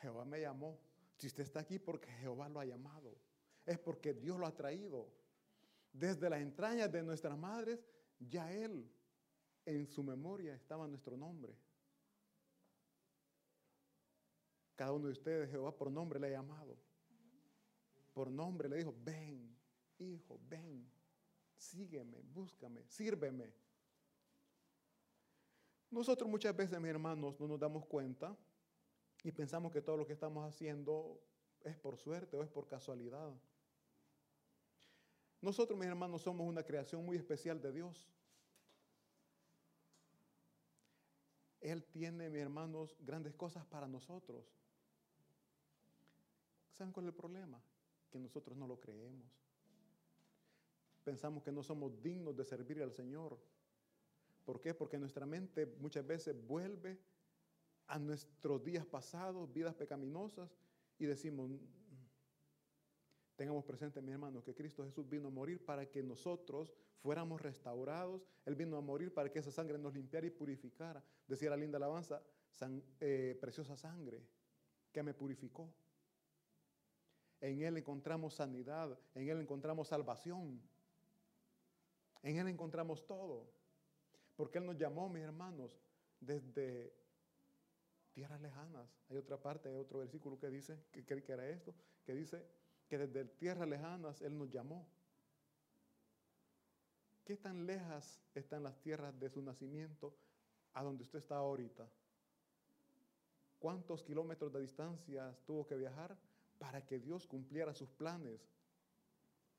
[0.00, 0.78] Jehová me llamó.
[1.16, 3.16] Si usted está aquí porque Jehová lo ha llamado,
[3.66, 5.08] es porque Dios lo ha traído.
[5.92, 7.80] Desde las entrañas de nuestras madres,
[8.18, 8.90] ya Él,
[9.64, 11.54] en su memoria estaba nuestro nombre.
[14.74, 16.76] Cada uno de ustedes, Jehová por nombre le ha llamado.
[18.14, 19.56] Por nombre le dijo, ven,
[19.98, 20.90] hijo, ven,
[21.56, 23.52] sígueme, búscame, sírveme.
[25.90, 28.36] Nosotros muchas veces, mis hermanos, no nos damos cuenta
[29.24, 31.20] y pensamos que todo lo que estamos haciendo
[31.62, 33.34] es por suerte o es por casualidad.
[35.40, 38.08] Nosotros, mis hermanos, somos una creación muy especial de Dios.
[41.60, 44.44] Él tiene, mis hermanos, grandes cosas para nosotros.
[46.72, 47.60] ¿Saben cuál es el problema?
[48.10, 49.26] Que nosotros no lo creemos.
[51.04, 53.38] Pensamos que no somos dignos de servir al Señor.
[54.44, 54.74] ¿Por qué?
[54.74, 56.98] Porque nuestra mente muchas veces vuelve
[57.86, 60.50] a nuestros días pasados, vidas pecaminosas,
[60.98, 61.50] y decimos,
[63.38, 68.26] tengamos presente, mi hermano, que Cristo Jesús vino a morir para que nosotros fuéramos restaurados.
[68.44, 71.04] Él vino a morir para que esa sangre nos limpiara y purificara.
[71.28, 72.20] Decía la linda alabanza,
[72.98, 74.20] eh, preciosa sangre
[74.90, 75.72] que me purificó.
[77.40, 80.60] En Él encontramos sanidad, en Él encontramos salvación,
[82.24, 83.46] en Él encontramos todo.
[84.34, 85.78] Porque Él nos llamó, mis hermanos,
[86.18, 86.92] desde
[88.14, 88.90] tierras lejanas.
[89.08, 91.72] Hay otra parte, hay otro versículo que dice, que, que era esto,
[92.04, 94.86] que dice que desde tierras lejanas Él nos llamó.
[97.24, 100.14] ¿Qué tan lejas están las tierras de su nacimiento
[100.72, 101.86] a donde usted está ahorita?
[103.58, 106.16] ¿Cuántos kilómetros de distancia tuvo que viajar
[106.58, 108.40] para que Dios cumpliera sus planes?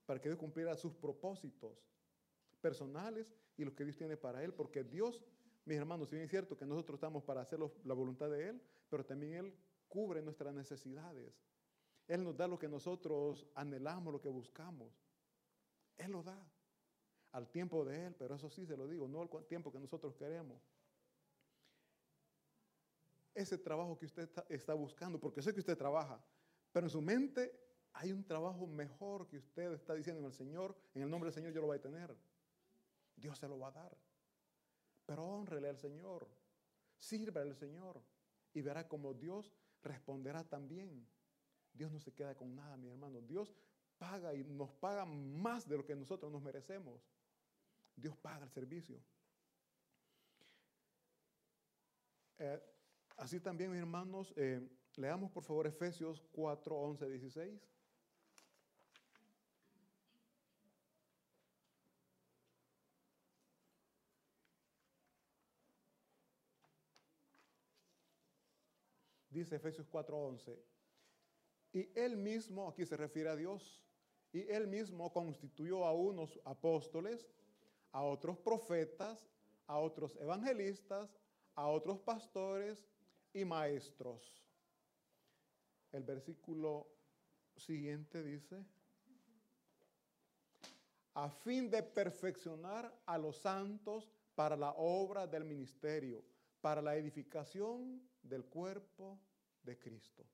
[0.05, 1.77] Para que Dios cumpliera sus propósitos
[2.61, 4.53] personales y los que Dios tiene para Él.
[4.53, 5.21] Porque Dios
[5.69, 8.61] mis hermanos, si bien es cierto que nosotros estamos para hacer la voluntad de Él,
[8.89, 9.53] pero también Él
[9.87, 11.31] cubre nuestras necesidades.
[12.09, 14.91] Él nos da lo que nosotros anhelamos, lo que buscamos.
[15.95, 16.43] Él lo da
[17.31, 20.15] al tiempo de Él, pero eso sí se lo digo, no al tiempo que nosotros
[20.15, 20.59] queremos.
[23.35, 26.19] Ese trabajo que usted está, buscando, porque sé que usted trabaja,
[26.71, 27.53] pero en su mente
[27.93, 31.35] hay un trabajo mejor que usted está diciendo en el Señor, en el nombre del
[31.35, 32.17] Señor yo lo voy a tener.
[33.15, 33.95] Dios se lo va a dar.
[35.05, 36.27] Pero honrele al Señor,
[36.97, 38.01] sirva al Señor
[38.51, 41.07] y verá como Dios responderá también.
[41.79, 43.21] Dios no se queda con nada, mi hermano.
[43.21, 43.55] Dios
[43.97, 47.01] paga y nos paga más de lo que nosotros nos merecemos.
[47.95, 48.99] Dios paga el servicio.
[52.37, 52.61] Eh,
[53.15, 54.59] así también, mis hermanos, eh,
[54.97, 57.61] leamos por favor Efesios 4, 11, 16.
[69.29, 70.57] dice Efesios 4:11.
[71.71, 73.83] Y él mismo, aquí se refiere a Dios,
[74.31, 77.27] y él mismo constituyó a unos apóstoles,
[77.91, 79.29] a otros profetas,
[79.67, 81.17] a otros evangelistas,
[81.55, 82.87] a otros pastores
[83.33, 84.43] y maestros.
[85.91, 86.87] El versículo
[87.55, 88.63] siguiente dice,
[91.13, 96.23] a fin de perfeccionar a los santos para la obra del ministerio,
[96.61, 99.19] para la edificación del cuerpo
[99.63, 100.25] de Cristo.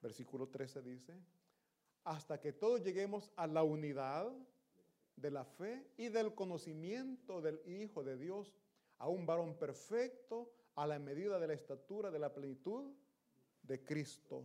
[0.00, 1.14] Versículo 13 dice,
[2.04, 4.32] hasta que todos lleguemos a la unidad
[5.16, 8.54] de la fe y del conocimiento del Hijo de Dios,
[8.98, 12.92] a un varón perfecto, a la medida de la estatura de la plenitud
[13.62, 14.44] de Cristo.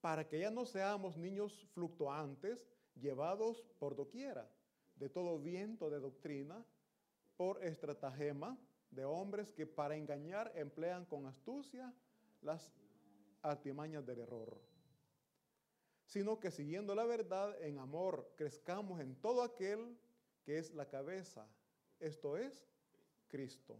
[0.00, 4.48] Para que ya no seamos niños fluctuantes, llevados por doquiera,
[4.96, 6.64] de todo viento de doctrina,
[7.36, 8.58] por estratagema
[8.90, 11.92] de hombres que para engañar emplean con astucia
[12.42, 12.70] las
[13.42, 14.58] artimañas del error,
[16.06, 19.96] sino que siguiendo la verdad en amor crezcamos en todo aquel
[20.44, 21.46] que es la cabeza,
[22.00, 22.66] esto es
[23.28, 23.78] Cristo,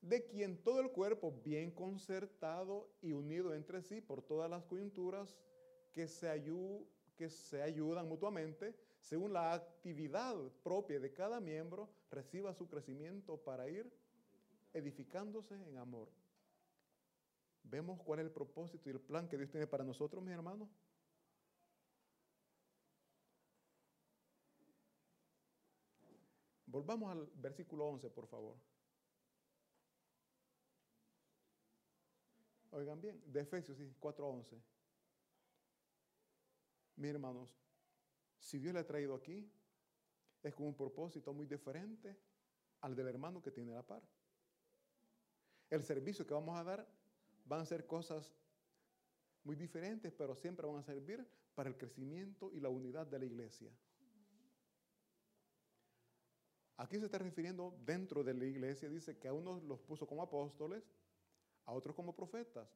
[0.00, 5.36] de quien todo el cuerpo bien concertado y unido entre sí por todas las coyunturas
[5.92, 6.42] que se,
[7.16, 13.68] que se ayudan mutuamente, según la actividad propia de cada miembro, reciba su crecimiento para
[13.68, 13.90] ir
[14.72, 16.08] edificándose en amor.
[17.70, 20.68] ¿Vemos cuál es el propósito y el plan que Dios tiene para nosotros, mis hermanos?
[26.64, 28.56] Volvamos al versículo 11, por favor.
[32.70, 34.62] Oigan bien, de Efesios 4:11.
[36.96, 37.48] Mis hermanos,
[38.38, 39.50] si Dios le ha traído aquí,
[40.42, 42.18] es con un propósito muy diferente
[42.80, 44.02] al del hermano que tiene la par.
[45.70, 46.97] El servicio que vamos a dar
[47.48, 48.32] van a ser cosas
[49.42, 53.24] muy diferentes, pero siempre van a servir para el crecimiento y la unidad de la
[53.24, 53.72] iglesia.
[56.76, 60.22] Aquí se está refiriendo dentro de la iglesia, dice que a unos los puso como
[60.22, 60.84] apóstoles,
[61.64, 62.68] a otros como profetas,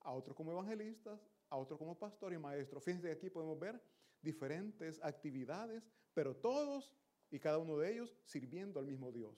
[0.00, 2.80] a otros como evangelistas, a otros como pastor y maestro.
[2.80, 3.80] Fíjense que aquí podemos ver
[4.20, 6.96] diferentes actividades, pero todos
[7.30, 9.36] y cada uno de ellos sirviendo al mismo Dios.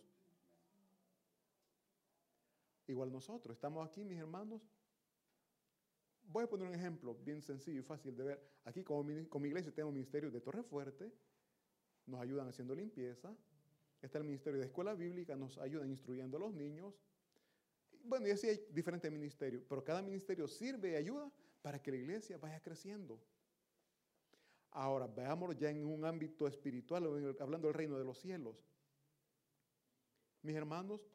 [2.87, 4.63] Igual nosotros, estamos aquí, mis hermanos.
[6.29, 8.51] Voy a poner un ejemplo bien sencillo y fácil de ver.
[8.65, 11.13] Aquí como, como iglesia tenemos ministerio de Torre Fuerte,
[12.07, 13.35] nos ayudan haciendo limpieza,
[14.03, 16.95] Está el Ministerio de Escuela Bíblica, nos ayuda instruyendo a los niños.
[18.05, 21.31] Bueno, y así hay diferentes ministerios, pero cada ministerio sirve y ayuda
[21.63, 23.21] para que la iglesia vaya creciendo.
[24.71, 27.05] Ahora, veámoslo ya en un ámbito espiritual,
[27.41, 28.57] hablando del reino de los cielos.
[30.43, 31.11] Mis hermanos,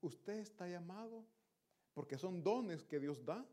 [0.00, 1.24] usted está llamado
[1.94, 3.44] porque son dones que Dios da.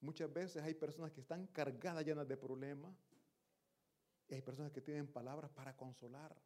[0.00, 2.96] Muchas veces hay personas que están cargadas, llenas de problemas.
[4.28, 6.36] Y hay personas que tienen palabras para consolar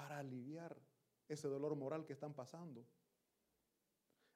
[0.00, 0.76] para aliviar
[1.28, 2.86] ese dolor moral que están pasando.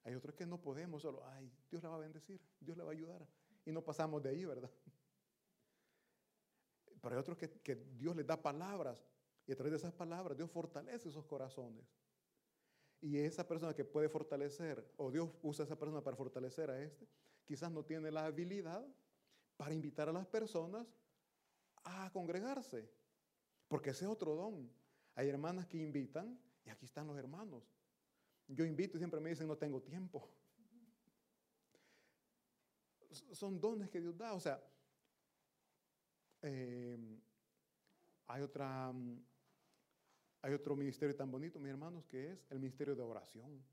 [0.05, 2.91] Hay otros que no podemos solo, ay, Dios la va a bendecir, Dios le va
[2.91, 3.27] a ayudar.
[3.65, 4.71] Y no pasamos de ahí, ¿verdad?
[7.01, 9.07] Pero hay otros que, que Dios les da palabras
[9.47, 11.87] y a través de esas palabras Dios fortalece esos corazones.
[13.01, 16.83] Y esa persona que puede fortalecer, o Dios usa a esa persona para fortalecer a
[16.83, 17.07] este,
[17.45, 18.87] quizás no tiene la habilidad
[19.57, 20.87] para invitar a las personas
[21.85, 22.91] a congregarse.
[23.69, 24.71] Porque ese es otro don.
[25.15, 27.63] Hay hermanas que invitan y aquí están los hermanos.
[28.47, 30.29] Yo invito y siempre me dicen no tengo tiempo.
[33.33, 34.35] Son dones que Dios da.
[34.35, 34.63] O sea,
[36.43, 36.99] eh,
[38.27, 38.93] hay otra,
[40.43, 43.65] hay otro ministerio tan bonito, mis hermanos, que es el ministerio de oración.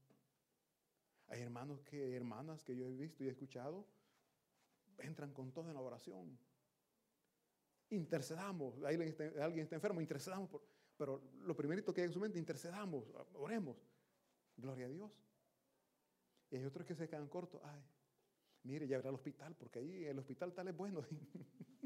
[1.32, 3.88] Hay hermanos que, hermanas que yo he visto y he escuchado,
[4.98, 6.38] entran con todo en la oración.
[7.90, 10.62] Intercedamos, alguien está, alguien está enfermo, intercedamos por
[10.98, 13.76] pero lo primerito que hay en su mente, intercedamos, oremos.
[14.56, 15.12] Gloria a Dios.
[16.52, 17.60] Y hay otros que se quedan cortos.
[17.64, 17.82] Ay,
[18.62, 21.02] mire, ya verá al hospital, porque ahí el hospital tal es bueno.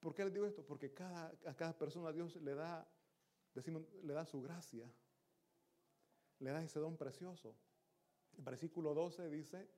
[0.00, 0.62] ¿Por qué les digo esto?
[0.62, 2.86] Porque cada, a cada persona Dios le da,
[3.54, 4.92] decimos, le da su gracia,
[6.40, 7.54] le da ese don precioso.
[8.36, 9.68] El versículo 12 dice,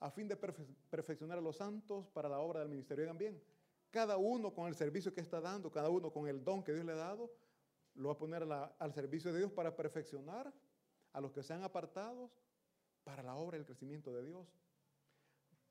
[0.00, 3.04] a fin de perfeccionar a los santos para la obra del ministerio.
[3.04, 3.42] Oigan bien,
[3.90, 6.84] cada uno con el servicio que está dando, cada uno con el don que Dios
[6.84, 7.32] le ha dado,
[7.94, 10.52] lo va a poner al servicio de Dios para perfeccionar
[11.12, 12.30] a los que sean apartados
[13.04, 14.46] para la obra y el crecimiento de Dios,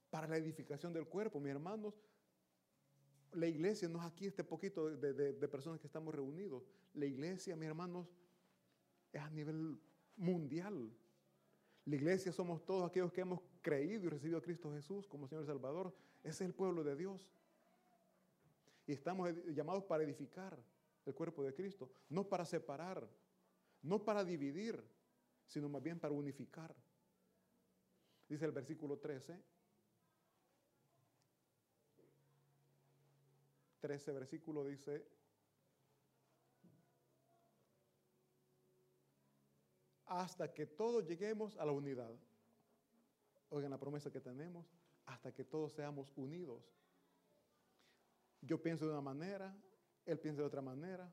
[0.09, 1.93] para la edificación del cuerpo, mis hermanos.
[3.33, 6.63] La iglesia no es aquí este poquito de, de personas que estamos reunidos.
[6.93, 8.07] La iglesia, mis hermanos,
[9.13, 9.79] es a nivel
[10.17, 10.91] mundial.
[11.85, 15.43] La iglesia somos todos aquellos que hemos creído y recibido a Cristo Jesús como Señor
[15.43, 15.95] y Salvador.
[16.23, 17.31] Ese es el pueblo de Dios.
[18.87, 20.57] Y estamos llamados para edificar
[21.05, 23.07] el cuerpo de Cristo, no para separar,
[23.81, 24.83] no para dividir,
[25.45, 26.73] sino más bien para unificar.
[28.27, 29.39] Dice el versículo 13.
[33.81, 35.05] 13 versículo dice,
[40.21, 42.11] hasta que todos lleguemos a la unidad.
[43.49, 44.65] Oigan la promesa que tenemos,
[45.05, 46.73] hasta que todos seamos unidos
[48.45, 49.55] yo pienso de una manera,
[50.05, 51.11] él piensa de otra manera,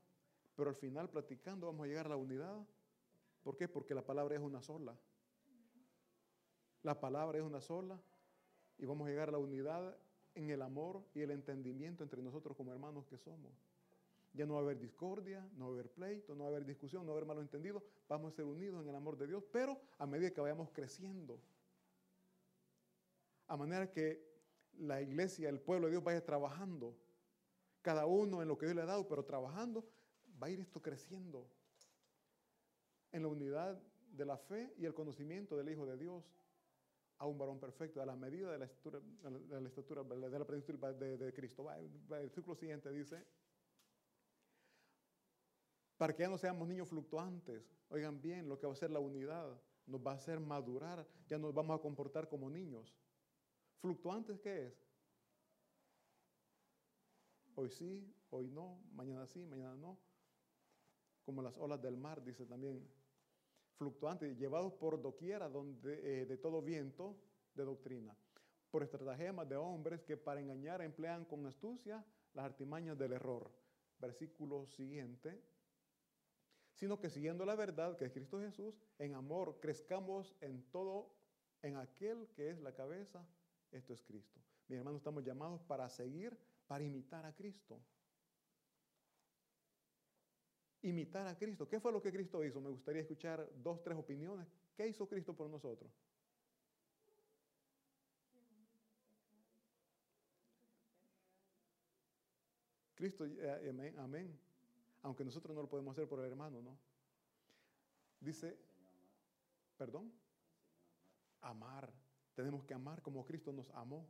[0.56, 2.66] pero al final platicando vamos a llegar a la unidad.
[3.42, 3.68] ¿Por qué?
[3.68, 4.98] Porque la palabra es una sola.
[6.82, 8.00] La palabra es una sola
[8.78, 9.96] y vamos a llegar a la unidad
[10.34, 13.52] en el amor y el entendimiento entre nosotros como hermanos que somos.
[14.32, 16.64] Ya no va a haber discordia, no va a haber pleito, no va a haber
[16.64, 17.82] discusión, no va a haber malentendido.
[18.08, 21.40] Vamos a ser unidos en el amor de Dios, pero a medida que vayamos creciendo.
[23.48, 24.30] A manera que
[24.78, 26.96] la iglesia, el pueblo de Dios vaya trabajando.
[27.82, 29.84] Cada uno en lo que Dios le ha dado, pero trabajando,
[30.40, 31.48] va a ir esto creciendo.
[33.12, 36.24] En la unidad de la fe y el conocimiento del Hijo de Dios
[37.18, 40.02] a un varón perfecto, a la medida de la estatura de, la estatura,
[40.94, 41.70] de, Cristo.
[41.70, 43.22] El versículo siguiente dice,
[46.00, 47.62] para que ya no seamos niños fluctuantes.
[47.90, 51.36] Oigan bien, lo que va a ser la unidad nos va a hacer madurar, ya
[51.36, 52.96] nos vamos a comportar como niños.
[53.82, 54.82] ¿Fluctuantes qué es?
[57.54, 59.98] Hoy sí, hoy no, mañana sí, mañana no.
[61.26, 62.82] Como las olas del mar, dice también.
[63.76, 67.14] Fluctuantes, llevados por doquiera donde, eh, de todo viento
[67.52, 68.16] de doctrina,
[68.70, 73.50] por estratagemas de hombres que para engañar emplean con astucia las artimañas del error.
[73.98, 75.49] Versículo siguiente,
[76.80, 81.14] sino que siguiendo la verdad que es Cristo Jesús, en amor crezcamos en todo,
[81.60, 83.22] en aquel que es la cabeza,
[83.70, 84.40] esto es Cristo.
[84.66, 86.34] Mi hermano, estamos llamados para seguir,
[86.66, 87.78] para imitar a Cristo.
[90.80, 91.68] Imitar a Cristo.
[91.68, 92.62] ¿Qué fue lo que Cristo hizo?
[92.62, 94.48] Me gustaría escuchar dos, tres opiniones.
[94.74, 95.92] ¿Qué hizo Cristo por nosotros?
[102.94, 104.49] Cristo, eh, amén
[105.02, 106.78] aunque nosotros no lo podemos hacer por el hermano, ¿no?
[108.20, 108.58] Dice,
[109.76, 110.12] perdón,
[111.40, 111.92] amar.
[112.34, 114.08] Tenemos que amar como Cristo nos amó.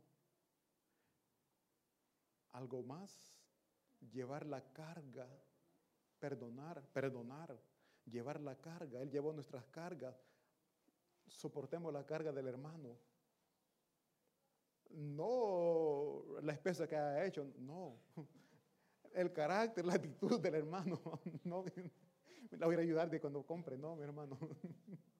[2.51, 3.37] Algo más,
[4.11, 5.27] llevar la carga,
[6.19, 7.57] perdonar, perdonar,
[8.05, 9.01] llevar la carga.
[9.01, 10.15] Él llevó nuestras cargas.
[11.27, 12.97] Soportemos la carga del hermano.
[14.89, 17.97] No la espesa que ha hecho, no
[19.13, 20.99] el carácter, la actitud del hermano.
[21.43, 21.65] No,
[22.51, 24.37] la voy a ayudar de cuando compre, no, mi hermano.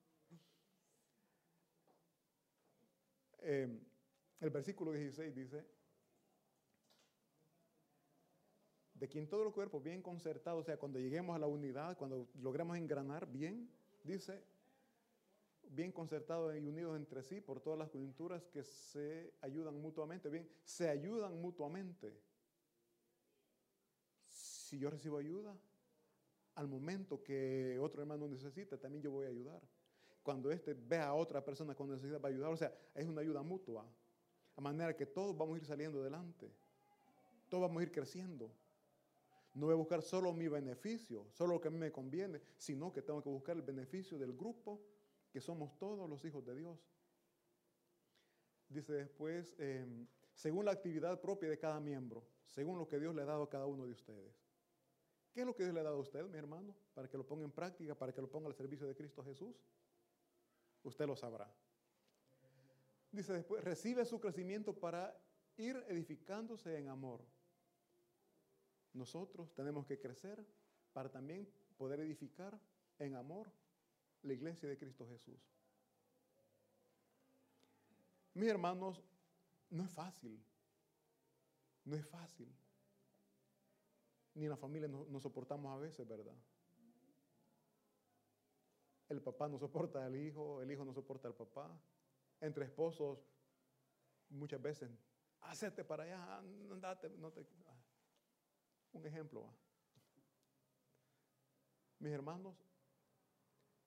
[3.43, 3.79] Em,
[4.39, 5.65] el versículo 16 dice,
[8.93, 12.29] de quien todo el cuerpo bien concertado, o sea, cuando lleguemos a la unidad, cuando
[12.35, 13.67] logremos engranar bien,
[14.03, 14.43] dice,
[15.69, 20.47] bien concertados y unidos entre sí por todas las coyunturas que se ayudan mutuamente, bien,
[20.63, 22.15] se ayudan mutuamente
[24.71, 25.53] si yo recibo ayuda,
[26.55, 29.61] al momento que otro hermano necesita, también yo voy a ayudar.
[30.23, 32.53] Cuando éste vea a otra persona con necesidad, va a ayudar.
[32.53, 33.85] O sea, es una ayuda mutua.
[34.55, 36.49] A manera que todos vamos a ir saliendo adelante.
[37.49, 38.49] Todos vamos a ir creciendo.
[39.53, 42.93] No voy a buscar solo mi beneficio, solo lo que a mí me conviene, sino
[42.93, 44.79] que tengo que buscar el beneficio del grupo,
[45.33, 46.79] que somos todos los hijos de Dios.
[48.69, 53.23] Dice después, em, según la actividad propia de cada miembro, según lo que Dios le
[53.23, 54.50] ha dado a cada uno de ustedes.
[55.33, 56.75] ¿Qué es lo que Dios le ha dado a usted, mi hermano?
[56.93, 59.55] Para que lo ponga en práctica, para que lo ponga al servicio de Cristo Jesús.
[60.83, 61.49] Usted lo sabrá.
[63.11, 65.17] Dice después, recibe su crecimiento para
[65.57, 67.21] ir edificándose en amor.
[68.93, 70.45] Nosotros tenemos que crecer
[70.91, 72.59] para también poder edificar
[72.99, 73.51] en amor
[74.23, 75.39] la iglesia de Cristo Jesús.
[78.33, 79.01] Mis hermanos,
[79.69, 80.43] no es fácil.
[81.85, 82.53] No es fácil
[84.33, 86.35] ni en la familia nos, soportamos a veces, ¿verdad?
[89.09, 91.69] El papá no soporta al hijo, el hijo no soporta al papá.
[92.39, 93.19] Entre esposos,
[94.29, 94.89] muchas veces,
[95.41, 97.41] hacete para allá, andate, no te...
[97.67, 97.77] Ah.
[98.93, 99.53] Un ejemplo.
[101.99, 102.55] Mis hermanos,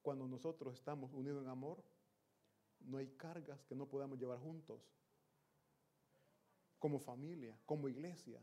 [0.01, 1.83] cuando nosotros estamos unidos en amor,
[2.79, 4.81] no hay cargas que no podamos llevar juntos.
[6.79, 8.41] Como familia, como iglesia.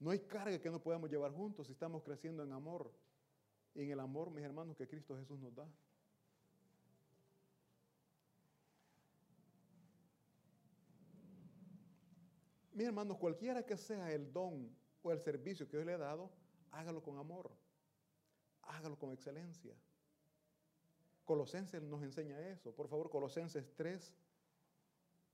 [0.00, 2.90] No hay carga que no podamos llevar juntos si estamos creciendo en amor.
[3.74, 5.68] Y en el amor, mis hermanos, que Cristo Jesús nos da.
[12.72, 16.30] Mis hermanos, cualquiera que sea el don o el servicio que Dios le ha dado,
[16.70, 17.50] hágalo con amor.
[18.62, 19.76] Hágalo con excelencia.
[21.26, 22.72] Colosenses nos enseña eso.
[22.72, 24.14] Por favor, Colosenses 3,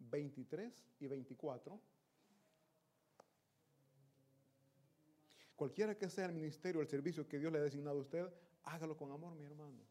[0.01, 1.81] 23 y 24.
[5.57, 8.29] Cualquiera que sea el ministerio el servicio que Dios le ha designado a usted,
[8.65, 9.83] hágalo con amor, mi hermano.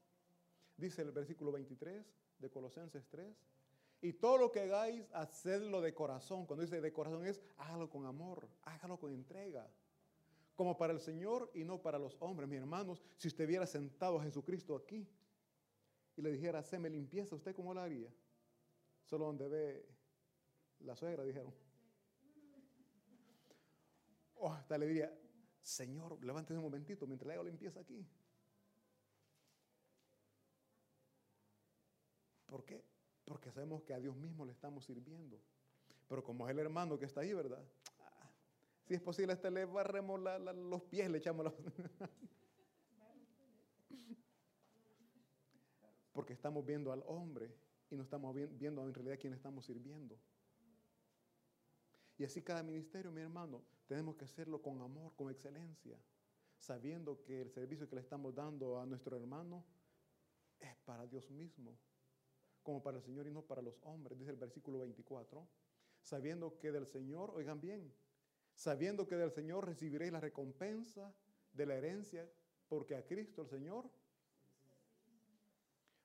[0.77, 2.05] Dice el versículo 23
[2.37, 3.35] de Colosenses 3.
[4.01, 6.45] Y todo lo que hagáis, hacedlo de corazón.
[6.45, 9.67] Cuando dice de corazón es, hágalo con amor, hágalo con entrega.
[10.55, 12.47] Como para el Señor y no para los hombres.
[12.47, 15.07] Mis hermanos, si usted viera sentado a Jesucristo aquí
[16.15, 18.13] y le dijera, me limpieza, ¿usted cómo lo haría?
[19.03, 19.89] Solo donde ve
[20.79, 21.53] la suegra, dijeron.
[24.35, 25.11] O hasta le diría,
[25.65, 28.05] Señor, levántese un momentito mientras le hago limpieza aquí.
[32.45, 32.85] ¿Por qué?
[33.25, 35.41] Porque sabemos que a Dios mismo le estamos sirviendo.
[36.07, 37.65] Pero como es el hermano que está ahí, ¿verdad?
[37.99, 38.29] Ah,
[38.83, 41.55] si es posible, hasta le barremos los pies, le echamos los...
[46.13, 47.51] Porque estamos viendo al hombre
[47.89, 50.15] y no estamos viendo en realidad a quién estamos sirviendo.
[52.19, 55.97] Y así cada ministerio, mi hermano, tenemos que hacerlo con amor, con excelencia,
[56.57, 59.63] sabiendo que el servicio que le estamos dando a nuestro hermano
[60.59, 61.77] es para Dios mismo,
[62.63, 65.47] como para el Señor y no para los hombres, dice el versículo 24.
[66.01, 67.93] Sabiendo que del Señor, oigan bien,
[68.55, 71.13] sabiendo que del Señor recibiréis la recompensa
[71.53, 72.29] de la herencia,
[72.67, 73.89] porque a Cristo el Señor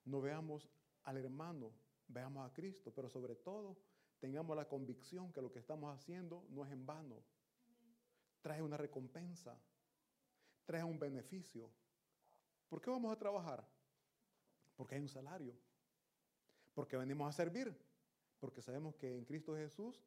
[0.05, 0.69] no veamos
[1.05, 1.73] al hermano,
[2.09, 3.77] veamos a Cristo, pero sobre todo
[4.19, 7.23] tengamos la convicción que lo que estamos haciendo no es en vano.
[8.41, 9.59] Trae una recompensa,
[10.65, 11.71] trae un beneficio.
[12.69, 13.67] ¿Por qué vamos a trabajar?
[14.77, 15.55] Porque hay un salario.
[16.75, 17.77] Porque venimos a servir.
[18.39, 20.03] Porque sabemos que en Cristo Jesús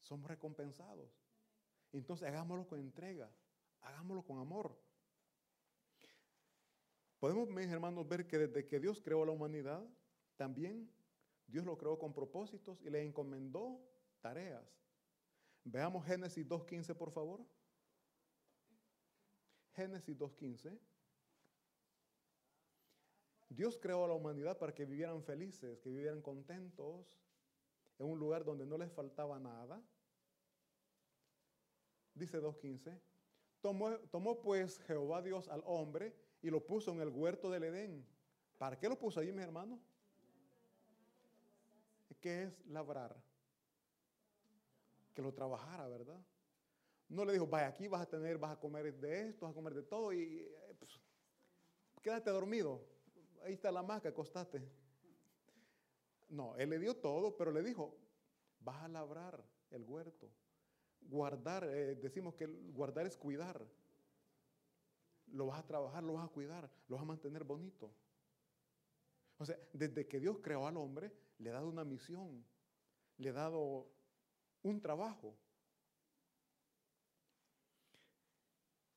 [0.00, 1.10] somos recompensados.
[1.92, 3.30] Entonces hagámoslo con entrega,
[3.82, 4.74] hagámoslo con amor.
[7.18, 9.86] Podemos, mis hermanos, ver que desde que Dios creó la humanidad,
[10.36, 10.90] también
[11.46, 13.78] Dios lo creó con propósitos y le encomendó
[14.20, 14.64] tareas.
[15.64, 17.44] Veamos Génesis 2.15, por favor.
[19.74, 20.78] Génesis 2.15.
[23.48, 27.20] Dios creó a la humanidad para que vivieran felices, que vivieran contentos,
[27.98, 29.82] en un lugar donde no les faltaba nada.
[32.14, 32.98] Dice 2.15.
[33.60, 38.06] Tomó, tomó pues Jehová Dios al hombre y lo puso en el huerto del Edén.
[38.58, 39.78] ¿Para qué lo puso allí, mi hermano?
[42.20, 43.16] ¿Qué es labrar?
[45.14, 46.20] Que lo trabajara, ¿verdad?
[47.08, 49.54] No le dijo, vaya aquí, vas a tener, vas a comer de esto, vas a
[49.54, 50.98] comer de todo y eh, pues,
[52.00, 52.80] quédate dormido.
[53.44, 54.62] Ahí está la maca, acostate.
[56.28, 57.98] No, él le dio todo, pero le dijo,
[58.60, 60.30] vas a labrar el huerto.
[61.00, 63.62] Guardar, eh, decimos que guardar es cuidar.
[65.26, 67.92] Lo vas a trabajar, lo vas a cuidar, lo vas a mantener bonito.
[69.38, 72.44] O sea, desde que Dios creó al hombre, le ha dado una misión,
[73.18, 73.90] le ha dado
[74.62, 75.34] un trabajo.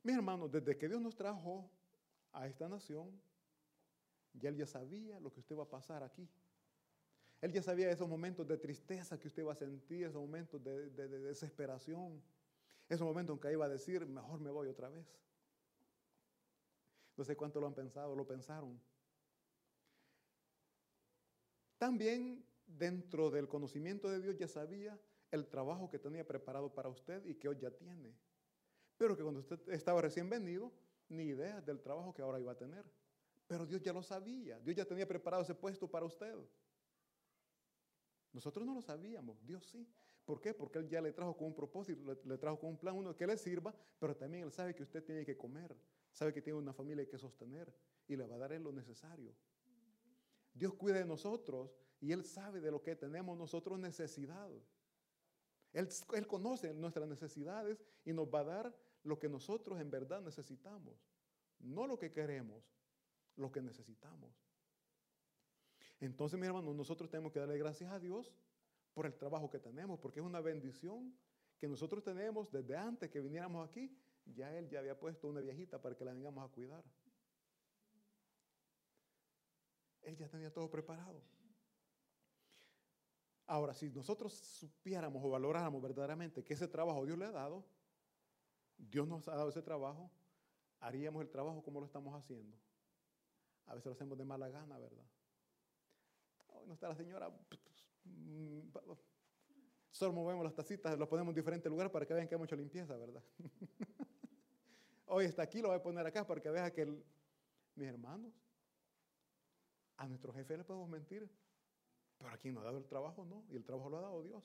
[0.03, 1.69] Mis hermanos, desde que Dios nos trajo
[2.31, 3.19] a esta nación,
[4.33, 6.29] ya Él ya sabía lo que usted va a pasar aquí.
[7.41, 10.89] Él ya sabía esos momentos de tristeza que usted va a sentir, esos momentos de,
[10.89, 12.21] de desesperación,
[12.87, 15.07] esos momentos en que iba a decir, mejor me voy otra vez.
[17.17, 18.79] No sé cuánto lo han pensado, lo pensaron.
[21.77, 24.99] También dentro del conocimiento de Dios ya sabía
[25.35, 28.15] el trabajo que tenía preparado para usted y que hoy ya tiene.
[28.97, 30.71] Pero que cuando usted estaba recién venido,
[31.09, 32.85] ni idea del trabajo que ahora iba a tener.
[33.47, 34.59] Pero Dios ya lo sabía.
[34.59, 36.35] Dios ya tenía preparado ese puesto para usted.
[38.33, 39.87] Nosotros no lo sabíamos, Dios sí.
[40.25, 40.53] ¿Por qué?
[40.53, 43.27] Porque Él ya le trajo con un propósito, le, trajo con un plan, uno que
[43.27, 45.75] le sirva, pero también Él sabe que usted tiene que comer,
[46.11, 47.71] sabe que tiene una familia que sostener
[48.07, 49.35] y le va a dar Él lo necesario.
[50.53, 51.71] Dios cuida de nosotros
[52.01, 54.49] y Él sabe de lo que tenemos nosotros necesidad.
[55.75, 61.05] Él, conoce nuestras necesidades y nos va a dar lo que nosotros en verdad necesitamos.
[61.59, 62.63] No lo que queremos,
[63.35, 64.31] lo que necesitamos.
[65.99, 68.33] Entonces, mi hermano, nosotros tenemos que darle gracias a Dios
[68.93, 71.13] por el trabajo que tenemos, porque es una bendición
[71.57, 73.93] que nosotros tenemos desde antes que viniéramos aquí.
[74.25, 76.85] Ya Él ya había puesto una viejita para que la vengamos a cuidar.
[80.03, 81.21] Él ya tenía todo preparado.
[83.47, 87.63] Ahora, si nosotros supiéramos o valoráramos verdaderamente que ese trabajo Dios le ha dado,
[88.77, 90.09] Dios nos ha dado ese trabajo,
[90.79, 92.57] haríamos el trabajo como lo estamos haciendo.
[93.67, 95.05] A veces lo hacemos de mala gana, ¿verdad?
[96.47, 97.29] Hoy no está la señora,
[98.03, 98.59] mm,
[99.91, 102.55] solo movemos las tacitas, las ponemos en diferentes lugares para que vean que hemos hecho
[102.55, 103.23] limpieza, ¿verdad?
[105.07, 106.85] Hoy está aquí, lo voy a poner acá para que vean que
[107.75, 108.33] mis hermanos,
[109.97, 111.29] a nuestro jefe le podemos mentir,
[112.17, 114.23] pero a quien nos ha dado el trabajo no, y el trabajo lo ha dado
[114.23, 114.43] Dios.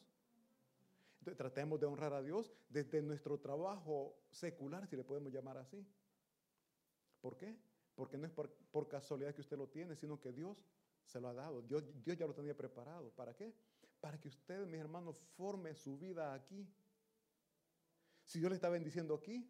[1.21, 5.87] Entonces tratemos de honrar a Dios desde nuestro trabajo secular, si le podemos llamar así.
[7.21, 7.59] ¿Por qué?
[7.95, 10.65] Porque no es por, casualidad que usted lo tiene, sino que Dios
[11.05, 11.61] se lo ha dado.
[11.61, 13.11] Dios, Dios ya lo tenía preparado.
[13.11, 13.55] ¿Para qué?
[14.01, 16.67] Para que usted, mis hermanos, forme su vida aquí.
[18.25, 19.47] Si Dios le está bendiciendo aquí,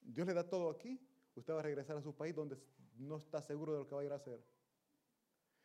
[0.00, 1.00] Dios le da todo aquí,
[1.36, 2.58] usted va a regresar a su país donde
[2.96, 4.44] no está seguro de lo que va a ir a hacer.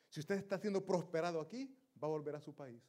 [0.09, 2.83] Si usted está siendo prosperado aquí, va a volver a su país.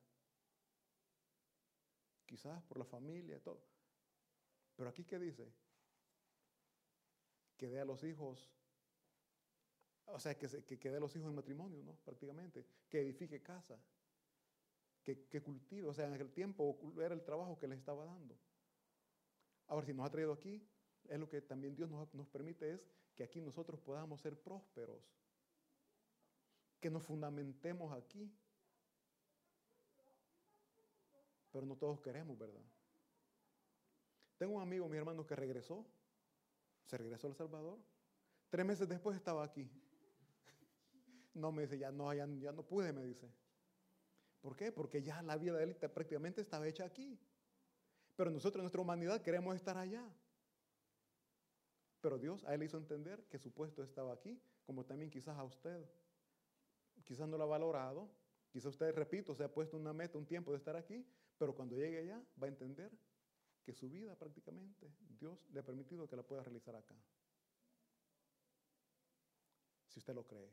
[2.27, 3.61] Quizás por la familia y todo.
[4.77, 5.53] Pero aquí, ¿qué dice?
[7.57, 8.51] Que dé a los hijos,
[10.07, 10.49] o sea, que,
[10.79, 11.97] que dé a los hijos en matrimonio, ¿no?
[12.05, 12.65] Prácticamente.
[12.89, 13.79] Que edifique casa.
[15.03, 15.89] Que, que cultive.
[15.89, 18.39] O sea, en aquel tiempo era el trabajo que les estaba dando.
[19.67, 20.67] Ahora, si nos ha traído aquí,
[21.09, 25.03] es lo que también Dios nos, nos permite es que aquí nosotros podamos ser prósperos.
[26.81, 28.33] Que nos fundamentemos aquí.
[31.53, 32.63] Pero no todos queremos, ¿verdad?
[34.39, 35.87] Tengo un amigo, mi hermano, que regresó.
[36.87, 37.79] Se regresó a El Salvador.
[38.49, 39.71] Tres meses después estaba aquí.
[41.33, 43.31] No me dice, ya no, ya, ya no pude, me dice.
[44.41, 44.73] ¿Por qué?
[44.73, 47.19] Porque ya la vida de él prácticamente estaba hecha aquí.
[48.17, 50.05] Pero nosotros, nuestra humanidad, queremos estar allá.
[52.01, 55.45] Pero Dios a él hizo entender que su puesto estaba aquí, como también quizás a
[55.45, 55.87] usted.
[57.05, 58.11] Quizás no lo ha valorado.
[58.51, 61.07] Quizás usted, repito, se ha puesto una meta, un tiempo de estar aquí,
[61.39, 62.91] pero cuando llegue allá va a entender
[63.63, 66.97] que su vida prácticamente Dios le ha permitido que la pueda realizar acá.
[69.87, 70.51] Si usted lo cree.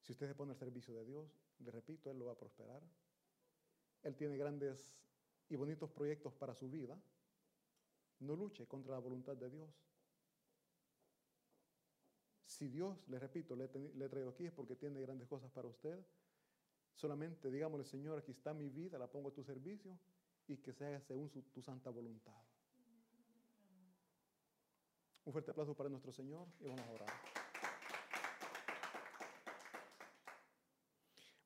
[0.00, 2.82] Si usted se pone al servicio de Dios, le repito, Él lo va a prosperar.
[4.02, 4.96] Él tiene grandes
[5.48, 6.98] y bonitos proyectos para su vida.
[8.20, 9.89] No luche contra la voluntad de Dios.
[12.50, 16.04] Si Dios, le repito, le, he traído aquí es porque tiene grandes cosas para usted.
[16.96, 19.96] Solamente digámosle, Señor, aquí está mi vida, la pongo a tu servicio
[20.48, 22.34] y que se haga según tu santa voluntad.
[25.24, 27.08] Un fuerte aplauso para nuestro Señor y vamos a orar.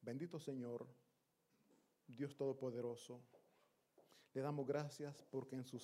[0.01, 0.87] Bendito Señor,
[2.07, 3.21] Dios Todopoderoso,
[4.33, 5.79] le damos gracias porque en su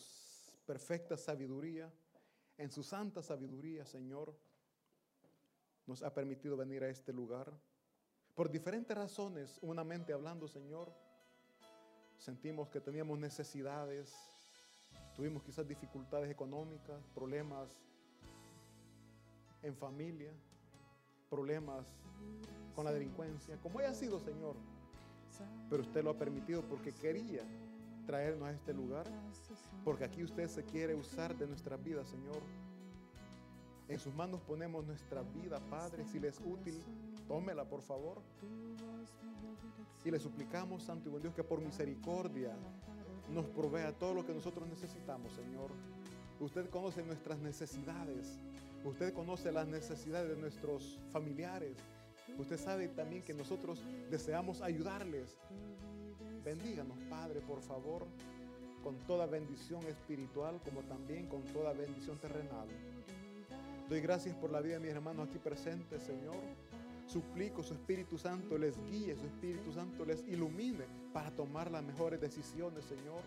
[0.64, 1.92] perfecta sabiduría,
[2.56, 4.34] en su santa sabiduría, Señor,
[5.90, 7.52] nos ha permitido venir a este lugar.
[8.36, 10.94] Por diferentes razones, humanamente hablando, Señor,
[12.16, 14.14] sentimos que teníamos necesidades,
[15.16, 17.68] tuvimos quizás dificultades económicas, problemas
[19.62, 20.32] en familia,
[21.28, 21.84] problemas
[22.76, 24.54] con la delincuencia, como haya sido, Señor.
[25.68, 27.42] Pero usted lo ha permitido porque quería
[28.06, 29.06] traernos a este lugar,
[29.84, 32.40] porque aquí usted se quiere usar de nuestra vida, Señor.
[33.90, 36.80] En sus manos ponemos nuestra vida, Padre, si le es útil,
[37.26, 38.22] tómela, por favor.
[40.04, 42.56] Y le suplicamos, Santo y buen Dios, que por misericordia
[43.34, 45.72] nos provea todo lo que nosotros necesitamos, Señor.
[46.38, 48.38] Usted conoce nuestras necesidades.
[48.84, 51.76] Usted conoce las necesidades de nuestros familiares.
[52.38, 55.36] Usted sabe también que nosotros deseamos ayudarles.
[56.44, 58.06] Bendíganos, Padre, por favor,
[58.84, 62.68] con toda bendición espiritual como también con toda bendición terrenal.
[63.90, 66.36] Doy gracias por la vida de mis hermanos aquí presentes, Señor.
[67.08, 72.20] Suplico su Espíritu Santo les guíe, su Espíritu Santo les ilumine para tomar las mejores
[72.20, 73.20] decisiones, Señor.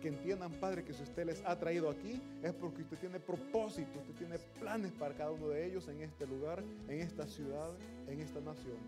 [0.00, 4.00] Que entiendan, Padre, que si usted les ha traído aquí es porque usted tiene propósito,
[4.00, 7.70] usted tiene planes para cada uno de ellos en este lugar, en esta ciudad,
[8.08, 8.78] en esta nación.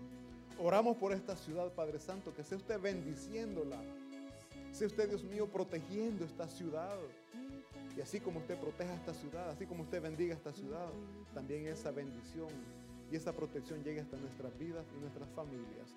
[0.59, 3.81] Oramos por esta ciudad, Padre Santo, que sea usted bendiciéndola.
[4.73, 6.99] Sea usted, Dios mío, protegiendo esta ciudad.
[7.97, 10.91] Y así como usted proteja esta ciudad, así como usted bendiga esta ciudad,
[11.33, 12.51] también esa bendición
[13.11, 15.95] y esa protección llegue hasta nuestras vidas y nuestras familias.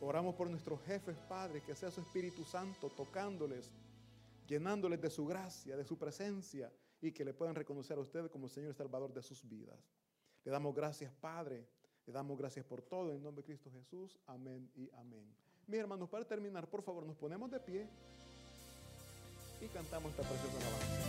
[0.00, 3.72] Oramos por nuestros jefes, Padre, que sea su Espíritu Santo tocándoles,
[4.46, 8.48] llenándoles de su gracia, de su presencia y que le puedan reconocer a usted como
[8.48, 9.78] Señor y Salvador de sus vidas.
[10.44, 11.66] Le damos gracias, Padre.
[12.06, 14.18] Le damos gracias por todo en nombre de Cristo Jesús.
[14.26, 15.24] Amén y amén.
[15.66, 17.88] Mis hermanos, para terminar, por favor, nos ponemos de pie
[19.62, 21.02] y cantamos esta preciosa alabanza.